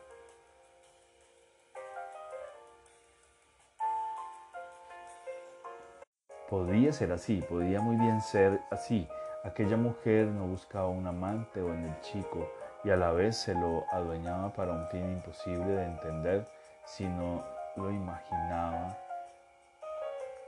Podía 6.50 6.94
ser 6.94 7.12
así, 7.12 7.42
podía 7.42 7.82
muy 7.82 7.96
bien 7.96 8.22
ser 8.22 8.62
así. 8.72 9.08
Aquella 9.44 9.78
mujer 9.78 10.28
no 10.28 10.46
buscaba 10.48 10.88
un 10.88 11.06
amante 11.08 11.62
o 11.62 11.74
en 11.74 11.86
el 11.86 12.00
chico 12.02 12.50
y 12.84 12.92
a 12.92 12.96
la 12.96 13.12
vez 13.12 13.38
se 13.38 13.54
lo 13.56 13.84
adueñaba 13.92 14.54
para 14.54 14.72
un 14.72 14.88
fin 14.88 15.12
imposible 15.12 15.66
de 15.66 15.86
entender 15.86 16.48
sino 16.86 17.44
lo 17.76 17.92
imaginaba 17.92 18.98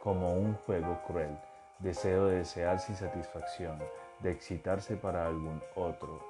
como 0.01 0.33
un 0.33 0.55
juego 0.65 1.01
cruel, 1.05 1.37
deseo 1.79 2.27
de 2.27 2.37
desear 2.37 2.79
sin 2.79 2.95
satisfacción, 2.95 3.77
de 4.19 4.31
excitarse 4.31 4.95
para 4.95 5.27
algún 5.27 5.61
otro, 5.75 6.21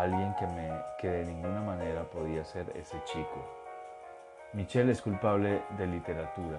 alguien 0.00 0.34
que, 0.34 0.46
me, 0.46 0.70
que 0.98 1.08
de 1.08 1.24
ninguna 1.24 1.60
manera 1.60 2.04
podía 2.04 2.44
ser 2.44 2.70
ese 2.76 3.02
chico. 3.04 3.44
Michelle 4.52 4.92
es 4.92 5.02
culpable 5.02 5.62
de 5.76 5.86
literatura, 5.86 6.58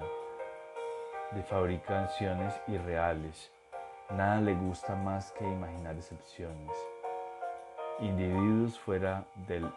de 1.32 1.44
fabricaciones 1.44 2.54
irreales. 2.68 3.52
Nada 4.10 4.42
le 4.42 4.54
gusta 4.56 4.96
más 4.96 5.32
que 5.34 5.44
imaginar 5.44 5.96
excepciones, 5.96 6.72
individuos 8.00 8.80
fuera 8.80 9.26
del 9.48 9.70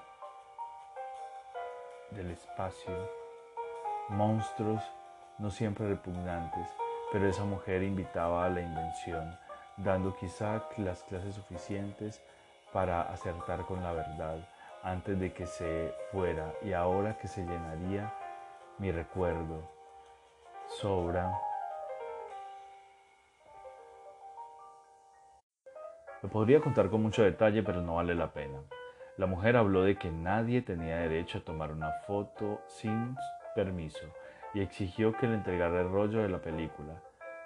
del 2.11 2.31
espacio, 2.33 2.92
monstruos 4.09 4.83
no 5.38 5.51
siempre 5.51 5.88
repugnantes, 5.88 6.68
pero 7.12 7.29
esa 7.29 7.44
mujer 7.44 7.83
invitaba 7.83 8.44
a 8.44 8.51
la 8.51 8.61
invención, 8.61 9.38
dando 9.77 10.16
quizá 10.16 10.64
las 10.77 11.03
clases 11.05 11.37
suficientes 11.37 12.20
para 12.72 13.02
acertar 13.02 13.64
con 13.66 13.83
la 13.83 13.92
verdad 13.92 14.38
antes 14.83 15.18
de 15.18 15.33
que 15.33 15.46
se 15.46 15.94
fuera 16.11 16.54
y 16.62 16.72
ahora 16.72 17.18
que 17.18 17.28
se 17.28 17.42
llenaría 17.42 18.12
mi 18.78 18.90
recuerdo. 18.90 19.68
Sobra. 20.80 21.33
Lo 26.22 26.28
podría 26.28 26.61
contar 26.61 26.90
con 26.90 27.02
mucho 27.02 27.22
detalle, 27.22 27.62
pero 27.62 27.80
no 27.80 27.96
vale 27.96 28.14
la 28.14 28.33
pena. 28.33 28.61
La 29.16 29.26
mujer 29.26 29.56
habló 29.56 29.83
de 29.83 29.96
que 29.96 30.11
nadie 30.11 30.62
tenía 30.62 30.98
derecho 30.98 31.38
a 31.38 31.44
tomar 31.44 31.72
una 31.72 31.92
foto 32.06 32.62
sin 32.66 33.16
permiso 33.54 34.06
y 34.54 34.61
exigió 34.61 35.12
que 35.16 35.26
le 35.26 35.35
entregara 35.35 35.80
el 35.80 35.90
rollo 35.90 36.22
de 36.22 36.28
la 36.28 36.38
película. 36.38 37.02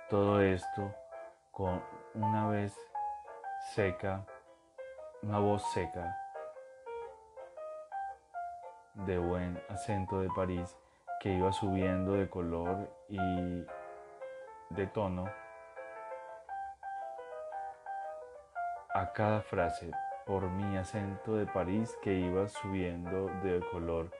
Todo 0.08 0.40
esto 0.40 0.94
con 1.50 1.82
una 2.14 2.48
vez 2.48 2.76
seca, 3.74 4.24
una 5.24 5.38
voz 5.38 5.62
seca 5.72 6.14
de 8.92 9.18
buen 9.18 9.58
acento 9.70 10.20
de 10.20 10.28
París 10.28 10.76
que 11.18 11.30
iba 11.30 11.50
subiendo 11.50 12.12
de 12.12 12.28
color 12.28 12.90
y 13.08 13.64
de 14.68 14.86
tono 14.92 15.24
a 18.92 19.12
cada 19.14 19.40
frase 19.40 19.90
por 20.26 20.50
mi 20.50 20.76
acento 20.76 21.36
de 21.36 21.46
París 21.46 21.98
que 22.02 22.12
iba 22.12 22.46
subiendo 22.46 23.28
de 23.42 23.60
color 23.72 24.10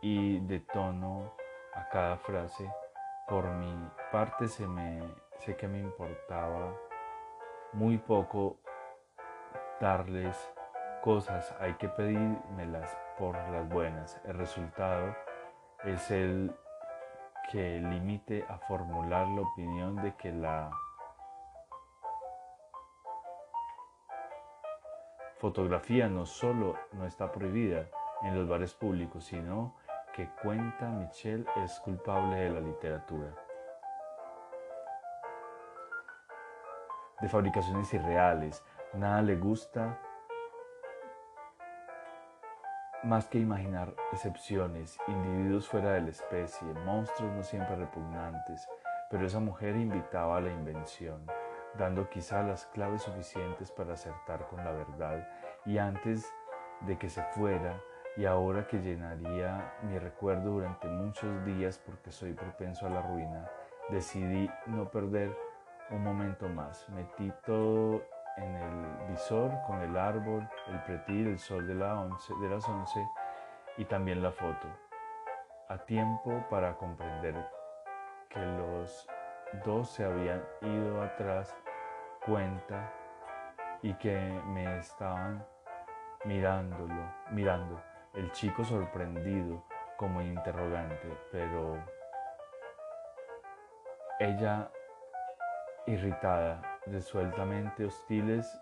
y 0.00 0.38
de 0.46 0.60
tono 0.60 1.32
a 1.74 1.88
cada 1.88 2.16
frase. 2.18 2.70
Por 3.26 3.44
mi 3.46 3.74
parte 4.12 4.46
se 4.46 4.68
me, 4.68 5.02
sé 5.38 5.56
que 5.56 5.66
me 5.66 5.80
importaba 5.80 6.72
muy 7.72 7.98
poco 7.98 8.61
darles 9.82 10.36
cosas, 11.02 11.52
hay 11.58 11.74
que 11.74 11.88
pedírmelas 11.88 12.96
por 13.18 13.34
las 13.50 13.68
buenas. 13.68 14.20
El 14.24 14.38
resultado 14.38 15.12
es 15.84 16.08
el 16.12 16.54
que 17.50 17.80
limite 17.80 18.46
a 18.48 18.58
formular 18.58 19.26
la 19.26 19.40
opinión 19.40 19.96
de 19.96 20.14
que 20.14 20.30
la 20.30 20.70
fotografía 25.38 26.06
no 26.06 26.26
solo 26.26 26.76
no 26.92 27.04
está 27.04 27.32
prohibida 27.32 27.88
en 28.22 28.38
los 28.38 28.48
bares 28.48 28.74
públicos, 28.74 29.24
sino 29.24 29.74
que 30.14 30.28
cuenta 30.44 30.86
Michelle 30.90 31.44
es 31.64 31.80
culpable 31.80 32.36
de 32.36 32.50
la 32.50 32.60
literatura. 32.60 33.34
De 37.20 37.28
fabricaciones 37.28 37.92
irreales, 37.92 38.64
nada 38.94 39.22
le 39.22 39.36
gusta 39.36 39.98
más 43.02 43.26
que 43.26 43.38
imaginar 43.38 43.94
excepciones, 44.12 44.96
individuos 45.08 45.68
fuera 45.68 45.92
de 45.92 46.02
la 46.02 46.10
especie, 46.10 46.68
monstruos 46.84 47.32
no 47.32 47.42
siempre 47.42 47.74
repugnantes, 47.74 48.68
pero 49.10 49.26
esa 49.26 49.40
mujer 49.40 49.74
invitaba 49.76 50.36
a 50.36 50.40
la 50.40 50.52
invención, 50.52 51.26
dando 51.76 52.08
quizá 52.08 52.42
las 52.42 52.66
claves 52.66 53.02
suficientes 53.02 53.72
para 53.72 53.94
acertar 53.94 54.46
con 54.46 54.64
la 54.64 54.70
verdad, 54.70 55.26
y 55.64 55.78
antes 55.78 56.32
de 56.82 56.96
que 56.96 57.08
se 57.08 57.22
fuera, 57.32 57.80
y 58.16 58.26
ahora 58.26 58.66
que 58.68 58.78
llenaría 58.78 59.74
mi 59.82 59.98
recuerdo 59.98 60.50
durante 60.50 60.86
muchos 60.86 61.44
días 61.44 61.78
porque 61.84 62.12
soy 62.12 62.34
propenso 62.34 62.86
a 62.86 62.90
la 62.90 63.02
ruina, 63.02 63.50
decidí 63.88 64.50
no 64.66 64.90
perder 64.90 65.34
un 65.90 66.04
momento 66.04 66.48
más. 66.48 66.88
Metí 66.90 67.32
todo 67.44 68.02
en 68.36 68.54
el 68.56 69.08
visor 69.08 69.50
con 69.66 69.80
el 69.80 69.96
árbol, 69.96 70.48
el 70.68 70.82
pretil, 70.82 71.28
el 71.28 71.38
sol 71.38 71.66
de, 71.66 71.74
la 71.74 72.00
once, 72.00 72.32
de 72.40 72.48
las 72.48 72.68
11 72.68 73.06
y 73.78 73.84
también 73.84 74.22
la 74.22 74.32
foto. 74.32 74.68
A 75.68 75.78
tiempo 75.78 76.44
para 76.50 76.76
comprender 76.76 77.34
que 78.28 78.40
los 78.40 79.08
dos 79.64 79.90
se 79.90 80.04
habían 80.04 80.42
ido 80.62 81.02
atrás 81.02 81.54
cuenta 82.24 82.92
y 83.82 83.94
que 83.94 84.16
me 84.46 84.78
estaban 84.78 85.44
mirándolo, 86.24 87.12
mirando, 87.30 87.80
el 88.14 88.30
chico 88.32 88.64
sorprendido 88.64 89.64
como 89.96 90.20
interrogante, 90.22 91.08
pero 91.30 91.82
ella 94.20 94.70
irritada 95.86 96.71
resueltamente 96.86 97.84
hostiles 97.84 98.60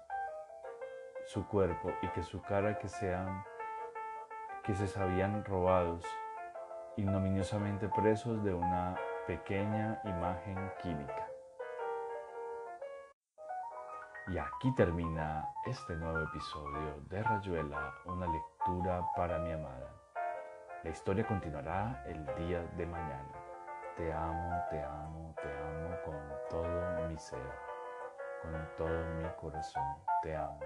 su 1.26 1.46
cuerpo 1.46 1.90
y 2.02 2.08
que 2.08 2.22
su 2.22 2.42
cara 2.42 2.78
que 2.78 2.88
sean 2.88 3.44
que 4.64 4.74
se 4.74 4.86
sabían 4.86 5.42
robados, 5.44 6.04
ignominiosamente 6.96 7.88
presos 7.88 8.44
de 8.44 8.52
una 8.52 8.94
pequeña 9.26 10.00
imagen 10.04 10.70
química. 10.82 11.26
Y 14.28 14.38
aquí 14.38 14.72
termina 14.74 15.48
este 15.64 15.96
nuevo 15.96 16.20
episodio 16.20 17.00
de 17.08 17.22
Rayuela, 17.22 17.94
una 18.04 18.26
lectura 18.26 19.04
para 19.16 19.38
mi 19.38 19.50
amada. 19.50 19.94
La 20.84 20.90
historia 20.90 21.26
continuará 21.26 22.04
el 22.06 22.24
día 22.36 22.62
de 22.76 22.86
mañana. 22.86 23.32
Te 23.96 24.12
amo, 24.12 24.62
te 24.70 24.82
amo, 24.82 25.34
te 25.42 25.48
amo 25.48 25.96
con 26.04 26.16
todo 26.48 27.08
mi 27.08 27.18
ser 27.18 27.69
con 28.42 28.68
todo 28.76 29.04
mi 29.16 29.28
corazón. 29.40 29.84
Te 30.22 30.34
amo. 30.34 30.60